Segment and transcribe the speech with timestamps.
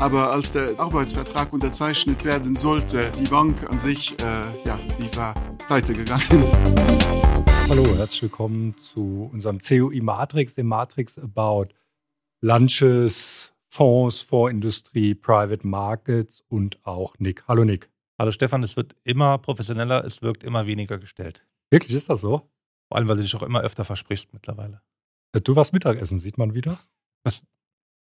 [0.00, 5.34] Aber als der Arbeitsvertrag unterzeichnet werden sollte, die Bank an sich, äh, ja, die war
[5.66, 6.44] pleite gegangen.
[7.68, 11.70] Hallo, herzlich willkommen zu unserem COI Matrix, dem Matrix About
[12.40, 17.42] Lunches, Fonds, Fondsindustrie, Private Markets und auch Nick.
[17.48, 17.90] Hallo Nick.
[18.20, 21.44] Hallo Stefan, es wird immer professioneller, es wirkt immer weniger gestellt.
[21.70, 22.48] Wirklich, ist das so?
[22.86, 24.80] Vor allem, weil du dich auch immer öfter versprichst mittlerweile.
[25.32, 26.78] Äh, du warst Mittagessen, sieht man wieder.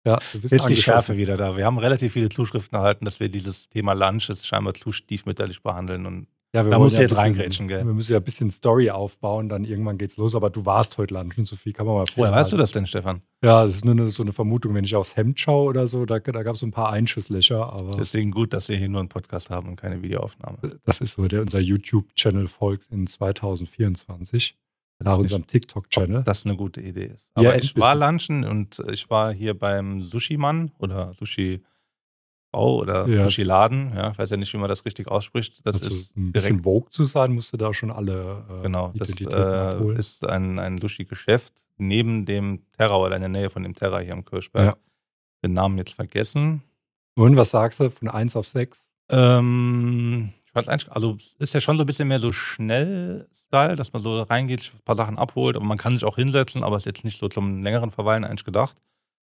[0.04, 1.56] Ja, du bist Jetzt die Schärfe wieder da.
[1.56, 6.06] Wir haben relativ viele Zuschriften erhalten, dass wir dieses Thema Lunches scheinbar zu stiefmütterlich behandeln
[6.06, 7.84] und ja, wir da musst ja jetzt reingrätschen, gell?
[7.84, 10.36] Wir müssen ja ein bisschen Story aufbauen, dann irgendwann geht's los.
[10.36, 12.86] Aber du warst heute lunchen, so viel kann man mal Woher weißt du das denn,
[12.86, 13.22] Stefan?
[13.42, 16.06] Ja, es ist nur eine, so eine Vermutung, wenn ich aufs Hemd schaue oder so,
[16.06, 17.72] da, da gab es so ein paar Einschusslöcher.
[17.72, 20.58] Aber Deswegen gut, dass wir hier nur einen Podcast haben und keine Videoaufnahme.
[20.84, 24.56] Das ist so, der unser YouTube-Channel folgt in 2024
[24.98, 26.22] nach unserem TikTok-Channel.
[26.24, 27.30] Das eine gute Idee ist.
[27.34, 31.60] Aber ja, ich war lunchen und ich war hier beim Sushi-Mann oder Sushi-
[32.54, 33.24] Frau oder ja.
[33.24, 35.60] Sushi-Laden, ja, ich weiß ja nicht, wie man das richtig ausspricht.
[35.64, 38.92] Das also ist ein bisschen Vogue zu sein, musst du da schon alle äh, Genau,
[38.94, 43.74] das äh, ist ein, ein Sushi-Geschäft neben dem Terra oder in der Nähe von dem
[43.74, 44.64] Terra hier am Kirchberg.
[44.64, 44.76] Ja.
[45.42, 46.62] Den Namen jetzt vergessen.
[47.16, 48.86] Und was sagst du von 1 auf 6?
[49.10, 53.92] Ähm, weiß eigentlich, also ist ja schon so ein bisschen mehr so schnell Style, dass
[53.92, 56.86] man so reingeht, ein paar Sachen abholt, aber man kann sich auch hinsetzen, aber ist
[56.86, 58.76] jetzt nicht so zum längeren Verweilen eigentlich gedacht.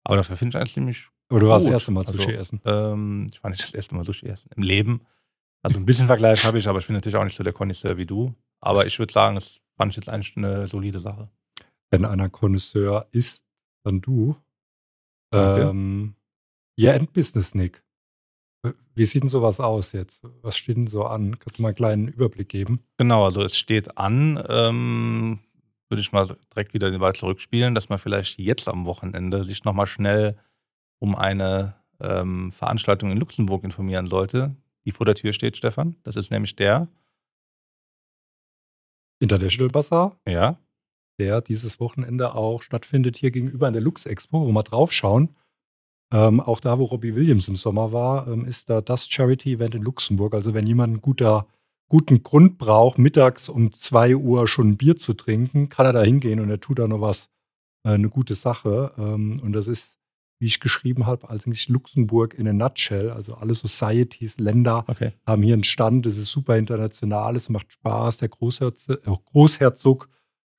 [0.03, 2.61] Aber dafür finde ich eigentlich ziemlich aber du warst das erste Mal also, Sushi essen?
[2.65, 5.01] Ähm, ich war nicht das erste Mal Sushi essen im Leben.
[5.61, 7.97] Also ein bisschen Vergleich habe ich, aber ich bin natürlich auch nicht so der Connoisseur
[7.97, 8.33] wie du.
[8.61, 11.29] Aber ich würde sagen, das fand ich jetzt eigentlich eine solide Sache.
[11.89, 13.45] Wenn einer Connoisseur ist,
[13.83, 14.37] dann du.
[15.31, 15.69] Okay.
[15.69, 16.15] Ähm,
[16.77, 17.83] ja, Endbusiness, Nick.
[18.95, 20.23] Wie sieht denn sowas aus jetzt?
[20.41, 21.39] Was steht denn so an?
[21.39, 22.81] Kannst du mal einen kleinen Überblick geben?
[22.97, 25.39] Genau, also es steht an, ähm,
[25.89, 29.63] würde ich mal direkt wieder den Ball zurückspielen, dass man vielleicht jetzt am Wochenende sich
[29.63, 30.37] nochmal schnell
[30.99, 35.95] um eine ähm, Veranstaltung in Luxemburg informieren sollte, die vor der Tür steht, Stefan.
[36.03, 36.87] Das ist nämlich der
[39.19, 40.19] International Bazaar.
[40.27, 40.59] Ja.
[41.19, 45.35] Der dieses Wochenende auch stattfindet hier gegenüber an der Lux Expo, wo wir draufschauen.
[46.11, 49.83] Ähm, auch da, wo Robbie Williams im Sommer war, ähm, ist da das Charity-Event in
[49.83, 50.33] Luxemburg.
[50.33, 51.47] Also wenn jemand einen guter,
[51.89, 56.03] guten Grund braucht, mittags um 2 Uhr schon ein Bier zu trinken, kann er da
[56.03, 57.29] hingehen und er tut da noch was,
[57.83, 58.93] äh, eine gute Sache.
[58.97, 59.97] Ähm, und das ist
[60.39, 63.09] wie ich geschrieben habe, eigentlich Luxemburg in a nutshell.
[63.09, 65.13] Also alle Societies, Länder okay.
[65.25, 66.05] haben hier einen Stand.
[66.05, 68.17] Es ist super international, es macht Spaß.
[68.17, 70.09] Der Großherzog, äh, Großherzog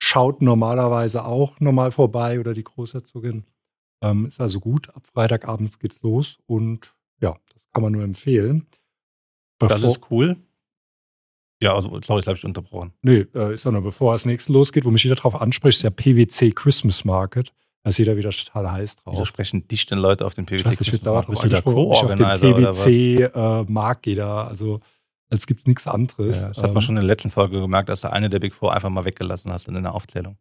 [0.00, 3.44] schaut normalerweise auch normal vorbei oder die Großherzogin.
[4.03, 4.88] Ähm, ist also gut.
[4.94, 8.66] Ab Freitagabends geht's los und ja, das kann man nur empfehlen.
[9.59, 10.36] Bevor, das ist cool.
[11.60, 12.92] Ja, also, sorry, jetzt habe ich unterbrochen.
[13.03, 15.91] Nee, äh, ist noch bevor das nächste losgeht, wo mich jeder darauf anspricht, ist der
[15.91, 17.53] PwC Christmas Market.
[17.82, 19.14] Da ist jeder wieder total heiß drauf.
[19.14, 20.70] Wieso sprechen dich denn Leute auf den PwC?
[20.80, 24.48] Ich, ich da Bist du da Co-Organizer Auf den PwC äh, mag jeder.
[24.48, 24.80] Also
[25.30, 26.41] es gibt nichts anderes.
[26.41, 28.38] Ja, das hat man ähm, schon in der letzten Folge gemerkt, dass du eine der
[28.38, 30.38] Big Four einfach mal weggelassen hast in der Aufzählung.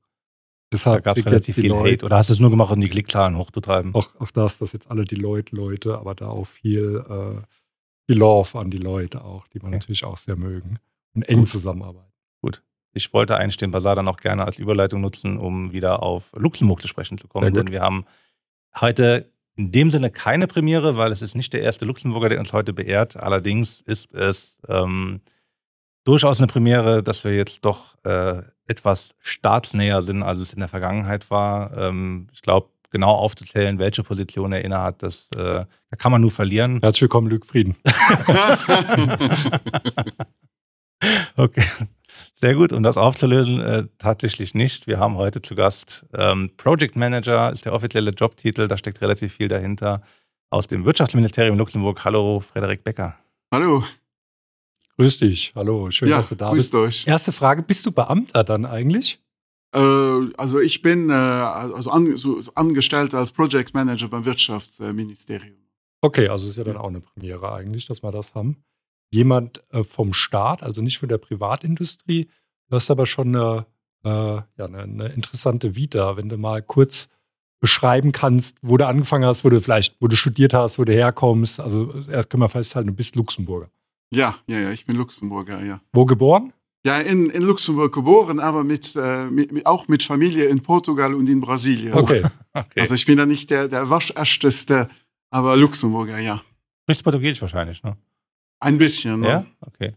[0.71, 2.05] Deshalb da gab es relativ viel Leute, Hate.
[2.05, 3.95] Oder hast du es nur gemacht, um die Klickzahlen hochzutreiben?
[3.95, 7.41] Auch, auch das, dass jetzt alle die Leute, aber da auch viel, äh,
[8.05, 9.77] viel Love an die Leute auch, die man okay.
[9.77, 10.79] natürlich auch sehr mögen
[11.13, 11.49] und eng Gut.
[11.49, 12.11] zusammenarbeiten.
[12.41, 12.63] Gut.
[12.93, 16.81] Ich wollte eigentlich den Basar dann auch gerne als Überleitung nutzen, um wieder auf Luxemburg
[16.81, 17.53] zu sprechen zu kommen.
[17.53, 18.05] Denn wir haben
[18.79, 22.53] heute in dem Sinne keine Premiere, weil es ist nicht der erste Luxemburger, der uns
[22.53, 23.17] heute beehrt.
[23.17, 25.21] Allerdings ist es ähm,
[26.07, 30.69] durchaus eine Premiere, dass wir jetzt doch äh, etwas staatsnäher sind, als es in der
[30.69, 31.77] Vergangenheit war.
[31.77, 36.31] Ähm, ich glaube, genau aufzuzählen, welche Position er innehat, das, äh, da kann man nur
[36.31, 36.79] verlieren.
[36.81, 37.75] Herzlich willkommen, Luc Frieden.
[41.35, 41.65] okay.
[42.39, 44.87] Sehr gut, um das aufzulösen, äh, tatsächlich nicht.
[44.87, 49.33] Wir haben heute zu Gast ähm, Project Manager, ist der offizielle Jobtitel, da steckt relativ
[49.33, 50.01] viel dahinter.
[50.49, 52.05] Aus dem Wirtschaftsministerium Luxemburg.
[52.05, 53.17] Hallo, Frederik Becker.
[53.51, 53.83] Hallo.
[54.97, 55.53] Grüß dich.
[55.55, 56.73] Hallo, schön, ja, dass du da bist.
[56.73, 57.07] Euch.
[57.07, 59.19] Erste Frage: Bist du Beamter dann eigentlich?
[59.73, 59.79] Äh,
[60.37, 65.57] also, ich bin äh, also an, so, angestellt als Project Manager beim Wirtschaftsministerium.
[66.01, 68.63] Okay, also ist ja dann auch eine Premiere eigentlich, dass wir das haben
[69.11, 72.29] jemand äh, vom Staat, also nicht von der Privatindustrie.
[72.69, 73.65] Du hast aber schon eine,
[74.03, 77.07] äh, ja, eine, eine, interessante Vita, wenn du mal kurz
[77.59, 80.93] beschreiben kannst, wo du angefangen hast, wo du vielleicht, wo du studiert hast, wo du
[80.93, 81.59] herkommst.
[81.59, 83.69] Also erst können wir festhalten, du bist Luxemburger.
[84.11, 85.81] Ja, ja, ja, ich bin Luxemburger, ja.
[85.93, 86.53] Wo geboren?
[86.85, 91.27] Ja, in, in Luxemburg geboren, aber mit, äh, mit, auch mit Familie in Portugal und
[91.27, 91.93] in Brasilien.
[91.93, 92.23] Okay.
[92.53, 92.79] okay.
[92.79, 94.89] Also ich bin da nicht der, der wascherschteste,
[95.29, 96.41] aber Luxemburger, ja.
[96.83, 97.97] Sprichst Portugiesisch wahrscheinlich, ne?
[98.59, 99.27] Ein bisschen, ne?
[99.27, 99.93] Ja, okay.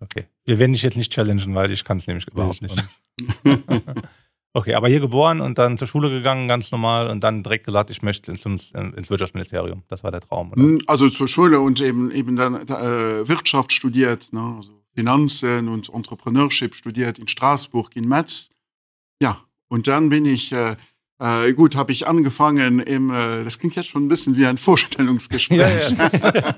[0.00, 0.26] Okay.
[0.44, 2.84] Wir werden dich jetzt nicht challengen, weil ich kann es nämlich überhaupt nicht.
[4.58, 7.90] Okay, aber hier geboren und dann zur Schule gegangen, ganz normal, und dann direkt gesagt,
[7.90, 9.84] ich möchte ins, ins Wirtschaftsministerium.
[9.86, 10.50] Das war der Traum.
[10.50, 10.60] Oder?
[10.60, 14.56] Hm, also zur Schule und eben eben dann äh, Wirtschaft studiert, ne?
[14.56, 18.48] also Finanzen und Entrepreneurship studiert in Straßburg, in Metz.
[19.22, 20.74] Ja, und dann bin ich äh,
[21.20, 24.58] äh, gut, habe ich angefangen im, äh, das klingt jetzt schon ein bisschen wie ein
[24.58, 25.58] Vorstellungsgespräch.
[25.98, 26.10] Ja,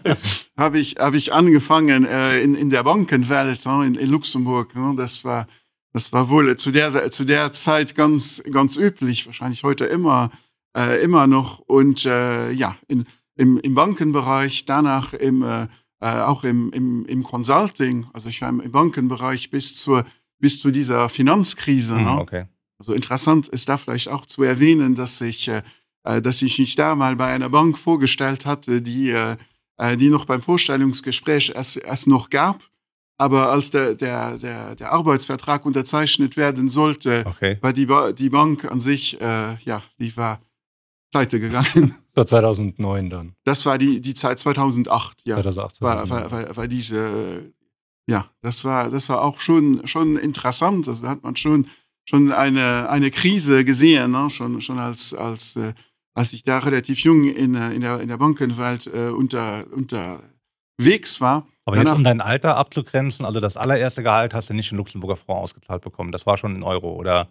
[0.04, 0.16] ja.
[0.56, 4.74] habe ich, hab ich angefangen äh, in, in der Bankenwelt ne, in, in Luxemburg.
[4.74, 5.46] Ne, das war,
[5.92, 10.30] das war wohl zu der, zu der Zeit ganz, ganz üblich, wahrscheinlich heute immer,
[10.76, 11.58] äh, immer noch.
[11.60, 13.06] Und äh, ja, in,
[13.36, 15.66] im, im Bankenbereich, danach im, äh,
[16.00, 18.06] äh auch im, im, im Consulting.
[18.12, 20.04] Also ich war im Bankenbereich bis zur,
[20.38, 21.94] bis zu dieser Finanzkrise.
[21.94, 22.18] Mhm, ne?
[22.18, 22.44] Okay.
[22.78, 25.62] Also interessant ist da vielleicht auch zu erwähnen, dass ich, äh,
[26.04, 29.36] äh, dass ich mich da mal bei einer Bank vorgestellt hatte, die, äh,
[29.76, 32.62] äh, die noch beim Vorstellungsgespräch es, es noch gab.
[33.20, 37.58] Aber als der, der, der, der Arbeitsvertrag unterzeichnet werden sollte, okay.
[37.60, 40.40] war die, ba die Bank an sich, äh, ja, die war
[41.12, 41.94] pleite gegangen.
[42.12, 43.34] Das war 2009 dann.
[43.44, 45.36] Das war die, die Zeit 2008, ja.
[45.36, 46.10] 2008, 2008.
[46.10, 47.52] War, war, war, war diese,
[48.08, 50.88] ja, das war, das war auch schon, schon interessant.
[50.88, 51.66] Also da hat man schon
[52.10, 54.28] schon eine, eine Krise gesehen, ne?
[54.30, 55.74] schon, schon als, als, äh,
[56.14, 61.20] als ich da relativ jung in, äh, in, der, in der Bankenwelt äh, unter, unterwegs
[61.20, 61.46] war.
[61.64, 64.78] Aber Danach, jetzt um dein Alter abzugrenzen, also das allererste Gehalt hast du nicht in
[64.78, 66.10] Luxemburger Franc ausgezahlt bekommen.
[66.10, 67.28] Das war schon in Euro, oder?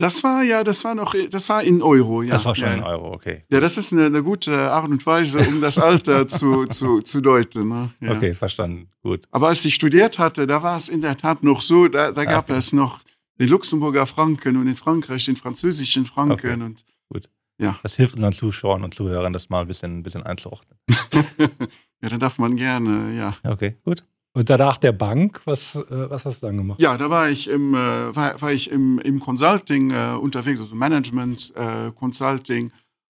[0.00, 2.30] Das war ja, das war noch, das war in Euro, ja.
[2.30, 2.74] Das war schon ja.
[2.74, 3.44] in Euro, okay.
[3.50, 7.20] Ja, das ist eine, eine gute Art und Weise, um das Alter zu, zu, zu
[7.20, 7.68] deuten.
[7.68, 7.90] Ne?
[8.00, 8.12] Ja.
[8.12, 9.26] Okay, verstanden, gut.
[9.32, 12.24] Aber als ich studiert hatte, da war es in der Tat noch so, da, da
[12.24, 12.58] gab okay.
[12.58, 13.00] es noch
[13.40, 16.52] den Luxemburger Franken und in Frankreich den französischen Franken okay.
[16.52, 17.28] und gut.
[17.60, 17.80] Ja.
[17.82, 20.78] Das hilft unseren Zuschauern und Zuhörern, das mal ein bisschen, ein bisschen einzuordnen.
[22.02, 23.36] ja, dann darf man gerne, ja.
[23.50, 24.04] Okay, gut.
[24.38, 26.80] Und danach der Bank, was, äh, was hast du dann gemacht?
[26.80, 30.74] Ja, da war ich im, äh, war, war, ich im, im Consulting äh, unterwegs, also
[30.74, 32.70] Management äh, Consulting.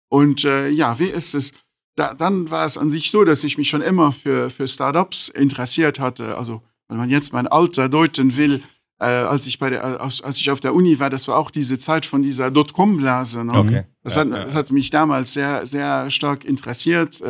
[0.09, 1.53] Und äh, ja, wie ist es?
[1.97, 5.29] Da, dann war es an sich so, dass ich mich schon immer für, für Startups
[5.29, 6.37] interessiert hatte.
[6.39, 8.63] Also, wenn man jetzt mein Alter deuten will,
[9.01, 11.51] äh, als ich bei der als, als ich auf der Uni war, das war auch
[11.51, 13.45] diese Zeit von dieser Dotcom-Blase.
[13.45, 13.53] Ne?
[13.55, 13.85] Okay.
[14.03, 14.45] Das, ja, hat, ja.
[14.45, 17.21] das hat mich damals sehr sehr stark interessiert.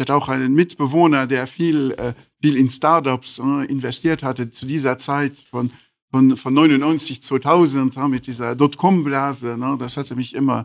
[0.00, 4.64] Ich hatte auch einen Mitbewohner, der viel äh, viel in Startups äh, investiert hatte zu
[4.64, 5.72] dieser Zeit von
[6.10, 9.58] von, von 99 2000 äh, mit dieser Dotcom-Blase.
[9.58, 9.76] Ne?
[9.78, 10.64] Das hatte mich immer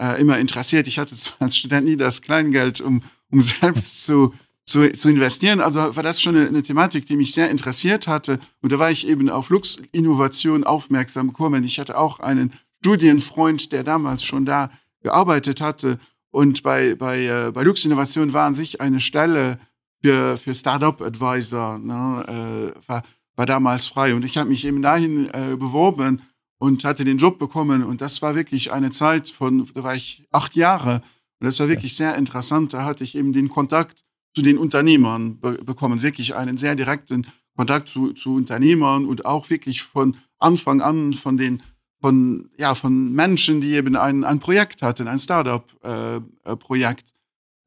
[0.00, 0.88] äh, immer interessiert.
[0.88, 4.34] Ich hatte als Student nie das Kleingeld, um um selbst zu
[4.64, 5.60] zu, zu investieren.
[5.60, 8.40] Also war das schon eine, eine, Thematik, die mich sehr interessiert hatte.
[8.62, 11.62] Und da war ich eben auf Lux-Innovation aufmerksam gekommen.
[11.62, 14.70] Ich hatte auch einen Studienfreund, der damals schon da
[15.02, 16.00] gearbeitet hatte.
[16.32, 19.60] Und bei, bei, äh, bei Lux Innovation war an sich eine Stelle
[20.02, 23.02] für, für Startup Advisor, ne, äh, war,
[23.36, 24.14] war damals frei.
[24.14, 26.22] Und ich habe mich eben dahin äh, beworben
[26.58, 27.84] und hatte den Job bekommen.
[27.84, 31.02] Und das war wirklich eine Zeit von, da war ich acht Jahre.
[31.38, 32.72] Und das war wirklich sehr interessant.
[32.72, 37.26] Da hatte ich eben den Kontakt zu den Unternehmern be bekommen, wirklich einen sehr direkten
[37.54, 41.62] Kontakt zu, zu Unternehmern und auch wirklich von Anfang an von den
[42.02, 47.14] von, ja, von Menschen, die eben ein, ein Projekt hatten, ein Startup-Projekt.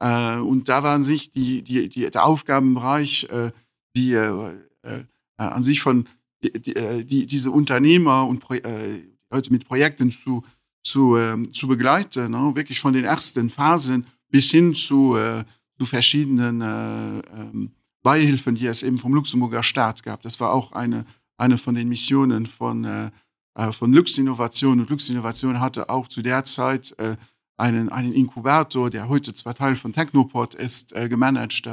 [0.02, 3.52] Äh, äh, und da waren sich die, die, die, der Aufgabenbereich, äh,
[3.96, 4.54] die äh,
[4.84, 5.04] äh,
[5.38, 6.08] an sich von
[6.44, 8.56] die, die, äh, diese Unternehmer und Pro
[9.32, 10.44] Leute mit Projekten zu,
[10.84, 12.51] zu, ähm, zu begleiten, ne?
[12.56, 15.18] wirklich von den ersten Phasen bis hin zu
[15.77, 20.22] zu verschiedenen äh, ähm, Beihilfen, die es eben vom Luxemburger Staat gab.
[20.22, 21.06] Das war auch eine,
[21.38, 22.86] eine von den Missionen von,
[23.55, 24.79] äh, äh von Lux Innovation.
[24.79, 27.15] Und Lux Innovation hatte auch zu der Zeit äh,
[27.57, 31.67] einen, einen Inkubator, der heute zwar Teil von Technopod ist, äh, gemanagt.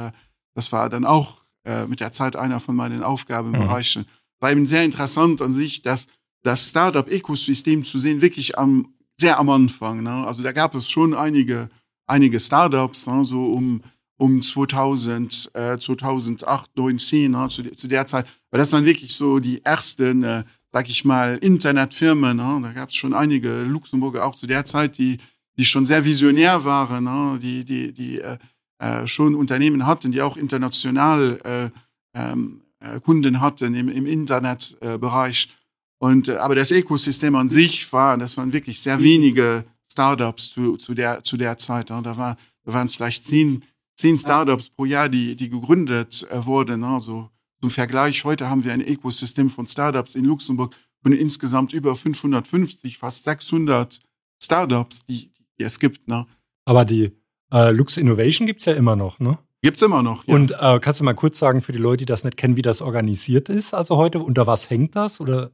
[0.55, 4.03] das war dann auch äh, mit der Zeit einer von meinen Aufgabenbereichen.
[4.03, 4.07] Mhm.
[4.39, 6.07] War eben sehr interessant an sich, dass
[6.43, 10.03] das Startup-Ökosystem zu sehen, wirklich am, sehr am Anfang.
[10.03, 10.27] Ne?
[10.27, 11.69] Also da gab es schon einige,
[12.05, 13.23] einige Startups, ne?
[13.23, 13.81] so um
[14.17, 18.27] um 2000, äh, 2008, 2010, ne, zu, zu, der Zeit.
[18.51, 20.43] Weil das waren wirklich so die ersten, äh,
[20.73, 22.37] sag ich mal, Internetfirmen.
[22.37, 22.59] Ne?
[22.63, 25.19] Da gab es schon einige Luxemburger auch zu der Zeit, die,
[25.55, 27.39] die schon sehr visionär waren, ne?
[27.39, 28.37] die, die, die äh,
[28.79, 35.49] äh, schon Unternehmen hatten, die auch international äh, ähm, äh, Kunden hatten im, im Internetbereich.
[35.99, 40.77] Und, äh, aber das Ökosystem an sich war, das waren wirklich sehr wenige Startups zu,
[40.77, 41.91] zu, der, zu der Zeit.
[41.91, 42.01] Ne?
[42.03, 43.63] Da, war, da waren es vielleicht zehn,
[43.95, 46.83] zehn Startups pro Jahr, die, die gegründet äh, wurden.
[46.83, 47.29] Also
[47.63, 52.97] zum Vergleich, heute haben wir ein Ökosystem von Startups in Luxemburg von insgesamt über 550,
[52.97, 54.01] fast 600
[54.43, 56.05] Startups, die, die es gibt.
[56.09, 56.25] Ne?
[56.65, 57.13] Aber die
[57.53, 59.37] äh, Lux Innovation gibt es ja immer noch, ne?
[59.61, 60.27] Gibt es immer noch.
[60.27, 60.35] Ja.
[60.35, 62.61] Und äh, kannst du mal kurz sagen für die Leute, die das nicht kennen, wie
[62.61, 63.73] das organisiert ist?
[63.73, 65.21] Also heute, unter was hängt das?
[65.21, 65.51] Oder?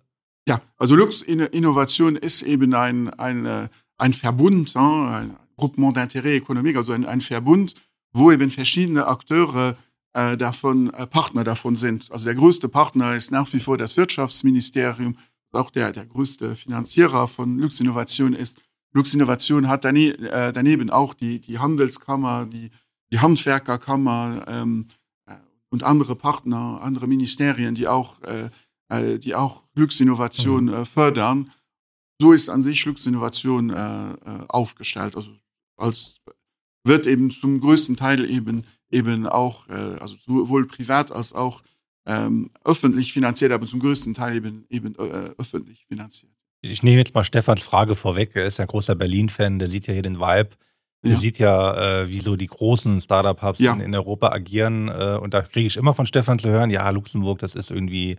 [0.48, 6.92] Ja, also Lux Innovation ist eben ein, ein, ein Verbund, ein Gruppement d'intérêt Ökonomik, also
[6.92, 7.76] ein, ein Verbund,
[8.14, 9.78] wo eben verschiedene Akteure
[10.14, 12.12] äh, davon äh, Partner davon sind.
[12.12, 15.18] Also der größte Partner ist nach wie vor das Wirtschaftsministerium,
[15.52, 18.60] auch der, der größte Finanzierer von Lux Innovation ist.
[18.92, 22.72] Lux Innovation hat daneben, äh, daneben auch die, die Handelskammer, die,
[23.12, 24.88] die Handwerkerkammer ähm,
[25.28, 25.34] äh,
[25.70, 28.50] und andere Partner, andere Ministerien, die auch äh,
[28.90, 30.74] äh, die auch Glücksinnovation mhm.
[30.74, 31.52] äh, fördern.
[32.20, 34.16] So ist an sich Glücksinnovation äh, äh,
[34.50, 35.16] aufgestellt.
[35.16, 35.32] Also
[35.78, 36.20] als
[36.84, 41.62] wird eben zum größten Teil eben eben auch äh, also sowohl privat als auch
[42.06, 46.32] ähm, öffentlich finanziert, aber zum größten Teil eben eben äh, öffentlich finanziert.
[46.62, 48.32] Ich nehme jetzt mal Stefans Frage vorweg.
[48.36, 50.50] Er ist ein großer Berlin-Fan, der sieht ja hier den Vibe.
[51.04, 51.18] Der ja.
[51.18, 53.72] sieht ja, äh, wie so die großen Startup-Hubs ja.
[53.74, 54.90] in, in, Europa agieren.
[54.90, 58.18] Äh, und da kriege ich immer von Stefan zu hören, ja, Luxemburg, das ist irgendwie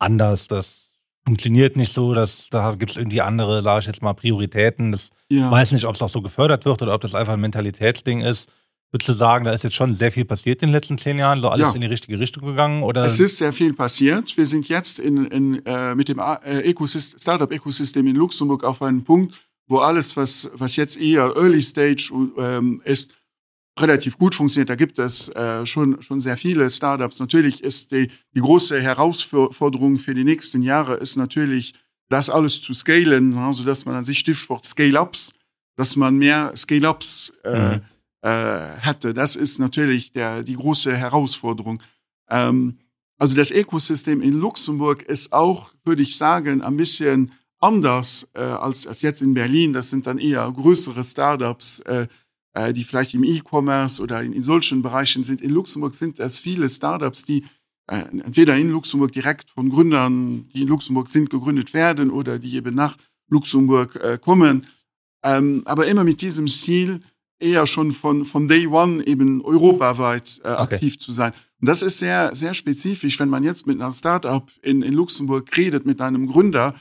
[0.00, 0.90] anders, das
[1.24, 4.90] funktioniert nicht so, dass da gibt es irgendwie andere, sage ich jetzt mal, Prioritäten.
[4.90, 5.48] Das ja.
[5.48, 8.50] weiß nicht, ob es auch so gefördert wird oder ob das einfach ein Mentalitätsding ist.
[8.90, 11.42] Würdest du sagen, da ist jetzt schon sehr viel passiert in den letzten zehn Jahren,
[11.42, 11.74] so alles ja.
[11.74, 12.82] in die richtige Richtung gegangen?
[12.82, 13.04] Oder?
[13.04, 14.34] Es ist sehr viel passiert.
[14.36, 19.34] Wir sind jetzt in, in, äh, mit dem äh, Startup-Ökosystem in Luxemburg auf einem Punkt,
[19.66, 23.12] wo alles, was, was jetzt eher Early Stage ähm, ist,
[23.78, 24.70] relativ gut funktioniert.
[24.70, 27.20] Da gibt es äh, schon, schon sehr viele Startups.
[27.20, 31.74] Natürlich ist die, die große Herausforderung für die nächsten Jahre ist natürlich,
[32.08, 35.34] das alles zu scalen, also dass man an sich Stichwort Scale-Ups,
[35.76, 37.80] dass man mehr Scale-Ups äh, mhm.
[38.22, 39.14] Äh, hätte.
[39.14, 41.82] Das ist natürlich der, die große Herausforderung.
[42.28, 42.78] Ähm,
[43.18, 48.86] also das Ökosystem in Luxemburg ist auch, würde ich sagen, ein bisschen anders äh, als,
[48.86, 49.72] als jetzt in Berlin.
[49.72, 52.06] Das sind dann eher größere Startups, äh,
[52.54, 55.40] äh, die vielleicht im E-Commerce oder in, in, solchen Bereichen sind.
[55.40, 57.44] In Luxemburg sind es viele Startups, die
[57.88, 62.54] äh, entweder in Luxemburg direkt von Gründern, die in Luxemburg sind, gegründet werden oder die
[62.54, 62.96] eben nach
[63.28, 64.66] Luxemburg äh, kommen.
[65.24, 67.02] Ähm, aber immer mit diesem Ziel,
[67.40, 70.74] eher schon von, von Day One eben europaweit äh, okay.
[70.74, 71.32] aktiv zu sein.
[71.60, 75.56] Und das ist sehr, sehr spezifisch, wenn man jetzt mit einer Startup in, in Luxemburg
[75.56, 76.74] redet, mit einem Gründer,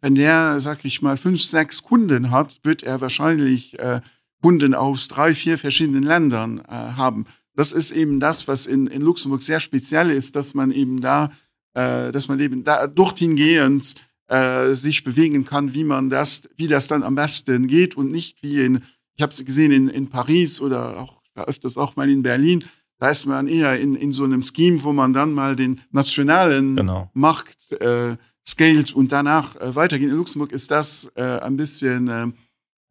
[0.00, 4.00] wenn der, sag ich mal, fünf, sechs Kunden hat, wird er wahrscheinlich äh,
[4.42, 7.26] Kunden aus drei, vier verschiedenen Ländern äh, haben.
[7.54, 11.30] Das ist eben das, was in, in Luxemburg sehr speziell ist, dass man eben da,
[11.74, 13.96] äh, dass man eben da dorthin gehend
[14.28, 18.42] äh, sich bewegen kann, wie man das, wie das dann am besten geht und nicht
[18.42, 18.82] wie in,
[19.20, 22.64] ich habe es gesehen in, in Paris oder auch öfters auch mal in Berlin.
[22.98, 26.74] Da ist man eher in, in so einem Scheme, wo man dann mal den nationalen
[26.76, 27.10] genau.
[27.12, 28.16] Markt äh,
[28.48, 30.08] scaled und danach äh, weitergeht.
[30.08, 32.28] In Luxemburg ist das äh, ein bisschen äh,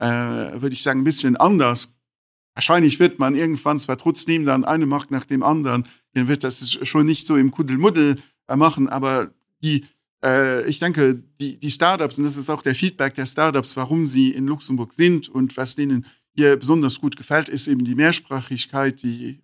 [0.06, 1.96] äh, würde ich sagen, ein bisschen anders.
[2.54, 6.78] Wahrscheinlich wird man irgendwann zwar trotzdem dann eine Macht nach dem anderen, dann wird das
[6.84, 9.34] schon nicht so im Kuddelmuddel äh, machen, aber
[9.64, 9.84] die,
[10.68, 14.32] ich denke, die, die Startups, und das ist auch der Feedback der Startups, warum sie
[14.32, 16.06] in Luxemburg sind und was denen
[16.40, 19.40] hier besonders gut gefällt, ist eben die Mehrsprachigkeit, die,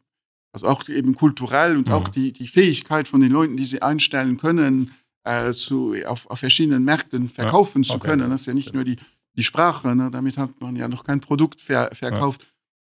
[0.51, 1.95] also auch eben kulturell und ja.
[1.95, 4.91] auch die, die Fähigkeit von den Leuten, die sie einstellen können,
[5.23, 7.99] äh, zu, auf, auf verschiedenen Märkten verkaufen ja, okay.
[7.99, 8.29] zu können.
[8.29, 8.97] Das ist ja nicht nur die
[9.35, 10.09] die Sprache, ne?
[10.11, 12.41] damit hat man ja noch kein Produkt ver verkauft.
[12.41, 12.47] Ja.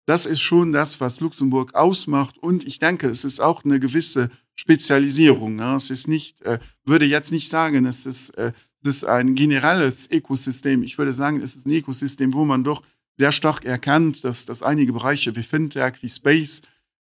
[0.06, 2.36] Das ist schon das, was Luxemburg ausmacht.
[2.38, 5.54] Und ich denke, es ist auch eine gewisse Spezialisierung.
[5.56, 5.76] Ne?
[5.76, 10.10] Es ist nicht, äh, würde jetzt nicht sagen, es ist, äh, es ist ein generelles
[10.10, 10.82] Ökosystem.
[10.82, 12.82] Ich würde sagen, es ist ein Ökosystem, wo man doch
[13.18, 16.62] sehr stark erkannt, dass, dass einige Bereiche wie Fintech, wie Space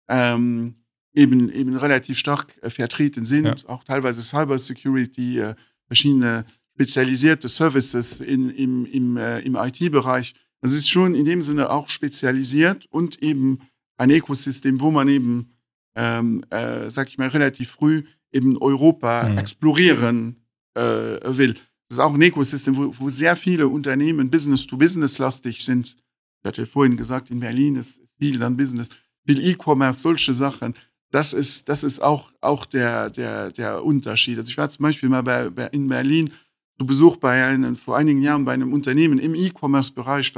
[0.08, 0.74] ähm,
[1.14, 3.44] eben, eben relativ stark äh, vertreten sind.
[3.44, 3.68] Ja.
[3.68, 5.54] Auch teilweise Cybersecurity, äh,
[5.86, 10.34] verschiedene spezialisierte Services in, im, im, äh, im IT-Bereich.
[10.60, 13.60] Das ist schon in dem Sinne auch spezialisiert und eben
[13.96, 15.56] ein Ökosystem, wo man eben,
[15.96, 19.38] ähm, äh, sag ich mal, relativ früh eben Europa mhm.
[19.38, 20.36] explorieren
[20.74, 21.56] äh, will.
[21.88, 25.96] Das ist auch ein Ökosystem, wo, wo sehr viele Unternehmen Business-to-Business-lastig sind.
[26.40, 28.88] Ich hatte vorhin gesagt, in Berlin ist viel dann Business,
[29.26, 30.74] viel E-Commerce, solche Sachen.
[31.10, 34.36] Das ist, das ist auch, auch der, der, der Unterschied.
[34.38, 36.30] Also ich war zum Beispiel mal bei, bei in Berlin
[36.78, 40.32] zu Besuch bei einem, vor einigen Jahren bei einem Unternehmen im E-Commerce-Bereich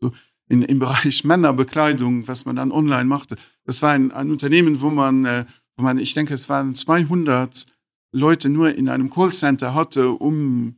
[0.00, 0.12] so
[0.48, 3.36] in, im Bereich Männerbekleidung, was man dann online machte.
[3.64, 5.44] Das war ein, ein Unternehmen, wo man, äh,
[5.76, 7.66] wo man, ich denke, es waren 200
[8.12, 10.76] Leute nur in einem Callcenter hatte, um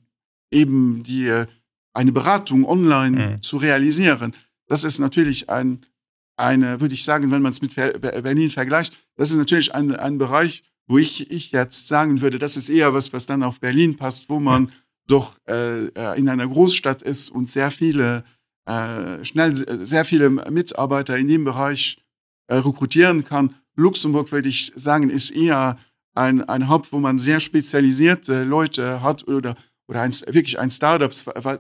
[0.53, 1.47] eben die, äh,
[1.95, 3.43] eine Beratung online mhm.
[3.43, 4.35] zu realisieren.
[4.67, 5.85] Das ist natürlich ein,
[6.37, 10.19] eine, würde ich sagen, wenn man es mit Berlin vergleicht, das ist natürlich ein, ein
[10.19, 13.97] Bereich, wo ich, ich jetzt sagen würde, das ist eher was, was dann auf Berlin
[13.97, 14.73] passt, wo man
[15.07, 18.25] doch äh, äh, in einer Großstadt ist und sehr viele
[18.67, 19.55] äh, schnell
[19.85, 21.99] sehr viele Mitarbeiter in dem Bereich
[22.47, 23.55] äh, rekrutieren kann.
[23.75, 25.79] Luxemburg würde ich sagen, ist eher
[26.15, 29.57] ein, ein Haupt, wo man sehr spezialisierte Leute hat oder
[29.89, 31.13] oder ein, wirklich ein Startup,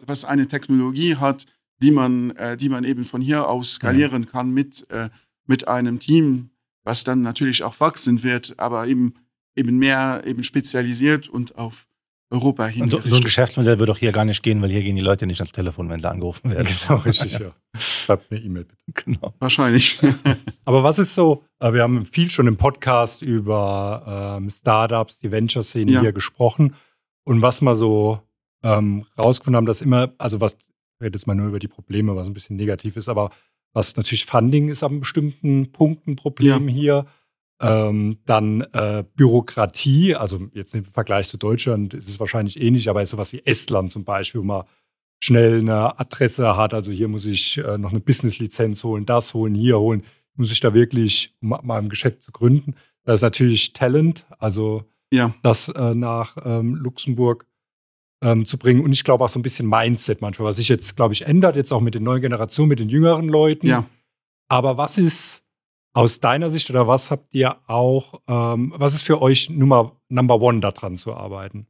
[0.06, 1.46] was eine Technologie hat,
[1.80, 5.10] die man, äh, die man eben von hier aus skalieren kann mit, äh,
[5.46, 6.50] mit einem Team,
[6.84, 9.14] was dann natürlich auch wachsen wird, aber eben,
[9.56, 11.86] eben mehr eben spezialisiert und auf
[12.32, 12.88] Europa hin.
[12.88, 15.26] So, so, ein Geschäftsmodell würde doch hier gar nicht gehen, weil hier gehen die Leute
[15.26, 16.66] nicht ans Telefon, wenn sie angerufen werden.
[16.66, 17.52] Genau, richtig, ja.
[17.78, 19.04] Schreibt eine E-Mail bitte.
[19.04, 19.34] Genau.
[19.38, 20.00] Wahrscheinlich.
[20.64, 25.30] Aber was ist so, äh, wir haben viel schon im Podcast über ähm, Startups, die
[25.30, 26.00] Venture-Szene ja.
[26.00, 26.74] hier gesprochen.
[27.24, 28.20] Und was mal so
[28.62, 32.16] ähm, rausgefunden haben, dass immer, also was, ich rede jetzt mal nur über die Probleme,
[32.16, 33.30] was ein bisschen negativ ist, aber
[33.72, 36.74] was natürlich Funding ist an bestimmten Punkten Problem ja.
[36.74, 37.06] hier.
[37.60, 43.02] Ähm, dann äh, Bürokratie, also jetzt im Vergleich zu Deutschland ist es wahrscheinlich ähnlich, aber
[43.02, 44.64] ist sowas wie Estland zum Beispiel, wo man
[45.20, 46.74] schnell eine Adresse hat.
[46.74, 50.02] Also hier muss ich äh, noch eine Business-Lizenz holen, das holen, hier holen.
[50.34, 52.74] Muss ich da wirklich, um mal ein Geschäft zu gründen.
[53.04, 55.34] Das ist natürlich Talent, also ja.
[55.42, 57.46] das äh, nach ähm, Luxemburg
[58.22, 58.82] ähm, zu bringen.
[58.82, 61.56] Und ich glaube auch so ein bisschen Mindset manchmal, was sich jetzt, glaube ich, ändert,
[61.56, 63.66] jetzt auch mit den neuen Generationen, mit den jüngeren Leuten.
[63.66, 63.84] Ja.
[64.48, 65.42] Aber was ist
[65.92, 70.40] aus deiner Sicht oder was habt ihr auch, ähm, was ist für euch Nummer Number
[70.40, 71.66] One daran zu arbeiten?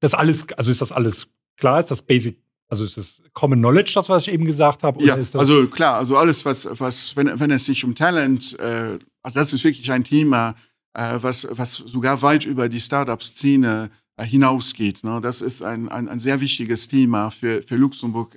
[0.00, 3.92] Das alles, also ist das alles klar, ist das Basic, also ist das Common Knowledge,
[3.94, 5.02] das, was ich eben gesagt habe?
[5.04, 9.38] Ja, also klar, also alles, was, was wenn, wenn es sich um Talent, äh, also
[9.38, 10.56] das ist wirklich ein Thema,
[10.94, 15.04] äh, was, was sogar weit über die Startup-Szene äh, hinausgeht.
[15.04, 15.20] Ne?
[15.20, 18.36] Das ist ein, ein, ein sehr wichtiges Thema für, für Luxemburg.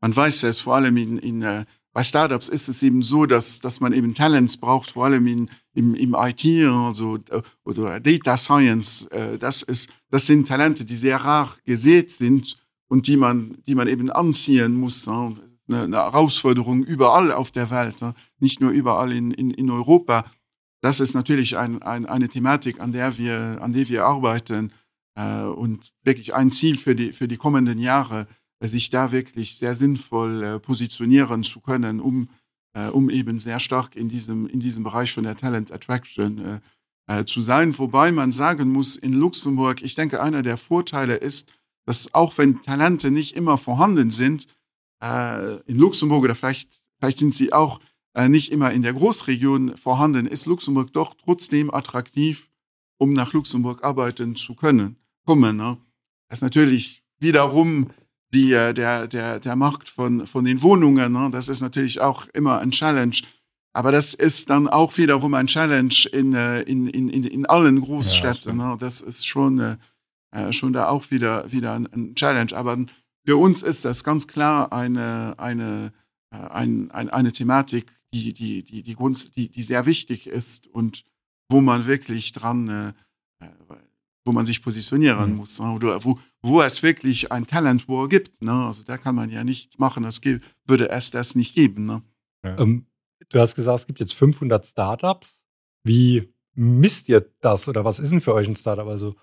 [0.00, 3.60] Man weiß es vor allem in, in, äh, bei Startups ist es eben so, dass,
[3.60, 8.36] dass man eben Talents braucht, vor allem in, im, im IT also, äh, oder Data
[8.36, 9.08] Science.
[9.38, 12.58] Das, ist, das sind Talente, die sehr rar gesät sind
[12.88, 15.06] und die man, die man eben anziehen muss.
[15.06, 15.36] Ne?
[15.68, 18.14] Eine, eine Herausforderung überall auf der Welt, ne?
[18.40, 20.24] nicht nur überall in, in, in Europa.
[20.84, 24.70] Das ist natürlich ein, ein, eine Thematik, an der wir, an der wir arbeiten
[25.14, 28.26] äh, und wirklich ein Ziel für die, für die kommenden Jahre,
[28.60, 32.28] äh, sich da wirklich sehr sinnvoll äh, positionieren zu können, um,
[32.74, 36.60] äh, um eben sehr stark in diesem, in diesem Bereich von der Talent Attraction
[37.08, 37.78] äh, äh, zu sein.
[37.78, 41.50] Wobei man sagen muss, in Luxemburg, ich denke, einer der Vorteile ist,
[41.86, 44.48] dass auch wenn Talente nicht immer vorhanden sind,
[45.66, 47.78] in Luxemburg oder vielleicht, vielleicht sind sie auch
[48.28, 52.48] nicht immer in der Großregion vorhanden, ist Luxemburg doch trotzdem attraktiv,
[52.96, 55.56] um nach Luxemburg arbeiten zu können kommen.
[55.56, 55.78] Ne?
[56.28, 57.90] Das ist natürlich wiederum
[58.32, 61.12] die, äh, der, der, der Markt von, von den Wohnungen.
[61.12, 61.30] Ne?
[61.30, 63.16] Das ist natürlich auch immer ein Challenge.
[63.72, 68.58] Aber das ist dann auch wiederum ein Challenge in, äh, in, in, in allen Großstädten.
[68.58, 68.76] Ja, ne?
[68.78, 69.76] Das ist schon, äh,
[70.30, 72.52] äh, schon da auch wieder, wieder ein, ein, Challenge.
[72.54, 72.78] Aber
[73.24, 75.92] für uns ist das ganz klar eine, eine,
[76.30, 80.66] äh, ein, ein, eine Thematik, die, die, die, die, Grund, die, die sehr wichtig ist
[80.68, 81.04] und
[81.50, 82.92] wo man wirklich dran äh,
[84.24, 85.36] wo man sich positionieren mhm.
[85.36, 85.70] muss ne?
[85.72, 88.52] oder wo, wo es wirklich ein Talent wo gibt ne?
[88.52, 90.20] also da kann man ja nicht machen das
[90.66, 92.02] würde es das nicht geben ne?
[92.44, 92.58] ja.
[92.58, 92.86] ähm,
[93.28, 95.42] du hast gesagt es gibt jetzt 500 Startups
[95.82, 99.16] wie misst ihr das oder was ist denn für euch ein Startup also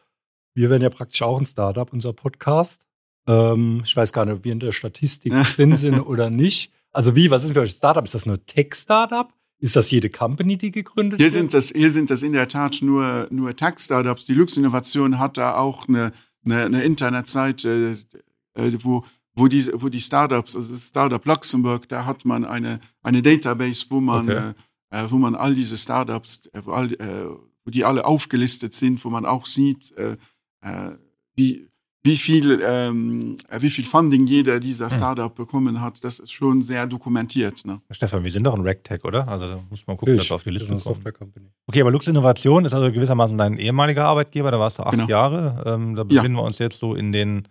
[0.54, 2.86] wir werden ja praktisch auch ein Startup unser Podcast
[3.27, 7.15] ähm, ich weiß gar nicht ob wir in der Statistik drin sind oder nicht also
[7.15, 10.10] wie was ist für euch ein Startup ist das nur Tech Startup ist das jede
[10.10, 11.34] Company, die gegründet hier wird?
[11.34, 14.25] Sind das, hier sind das in der Tat nur, nur Tech-Startups.
[14.25, 17.99] Die Lux-Innovation hat da auch eine, eine, eine Internetseite,
[18.56, 23.21] äh, wo, wo, die, wo die Startups, also Startup Luxemburg, da hat man eine, eine
[23.21, 24.54] Database, wo man, okay.
[24.89, 27.27] äh, äh wo man all diese Startups, äh, wo, all, äh,
[27.63, 30.17] wo die alle aufgelistet sind, wo man auch sieht, äh,
[31.36, 31.67] wie,
[32.03, 34.97] wie viel, ähm, wie viel Funding jeder dieser hm.
[34.97, 37.63] Startup bekommen hat, das ist schon sehr dokumentiert.
[37.65, 37.79] Ne?
[37.91, 39.27] Stefan, wir sind doch ein RegTech, oder?
[39.27, 40.73] Also da muss man gucken, ich, dass wir auf die Liste
[41.11, 41.33] kommen.
[41.67, 45.07] Okay, aber Lux Innovation ist also gewissermaßen dein ehemaliger Arbeitgeber, da warst du acht genau.
[45.07, 45.63] Jahre.
[45.65, 46.41] Ähm, da befinden ja.
[46.41, 47.47] wir uns jetzt so in den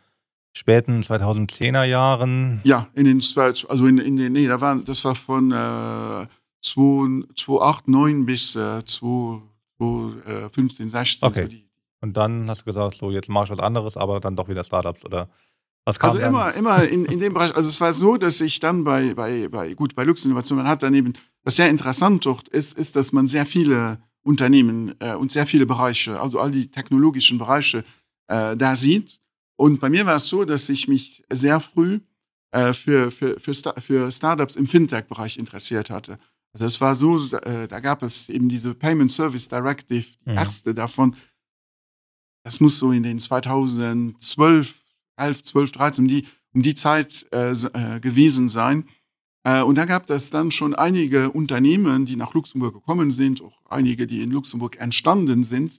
[0.53, 2.61] späten 2010er Jahren.
[2.65, 3.23] Ja, in den,
[3.69, 6.27] also in, in den, nee, da waren, das war von äh,
[6.63, 7.85] 2008,
[8.27, 11.29] bis äh, 2015, 16.
[11.29, 11.43] Okay.
[11.43, 11.70] So die,
[12.01, 14.65] und dann hast du gesagt, so jetzt mache ich was anderes, aber dann doch wieder
[14.65, 15.29] Startups oder
[15.85, 16.29] Also dann?
[16.29, 17.55] immer, immer in, in dem Bereich.
[17.55, 20.69] Also es war so, dass ich dann bei, bei, bei gut, bei Lux Innovation, man
[20.69, 25.33] hat daneben, was sehr interessant dort ist, ist, dass man sehr viele Unternehmen äh, und
[25.33, 27.85] sehr viele Bereiche, also all die technologischen Bereiche
[28.29, 29.21] äh, da sieht.
[29.57, 32.01] Und bei mir war es so, dass ich mich sehr früh
[32.53, 36.19] äh, für, für, für, Star für Startups im Fintech-Bereich interessiert hatte.
[36.53, 40.37] Also es war so, äh, da gab es eben diese Payment Service Directive, die mhm.
[40.37, 41.15] erste davon,
[42.43, 44.75] das muss so in den 2012,
[45.17, 48.89] 11, 12, 13, um die, um die Zeit äh, äh, gewesen sein.
[49.45, 53.59] Äh, und da gab es dann schon einige Unternehmen, die nach Luxemburg gekommen sind, auch
[53.69, 55.79] einige, die in Luxemburg entstanden sind,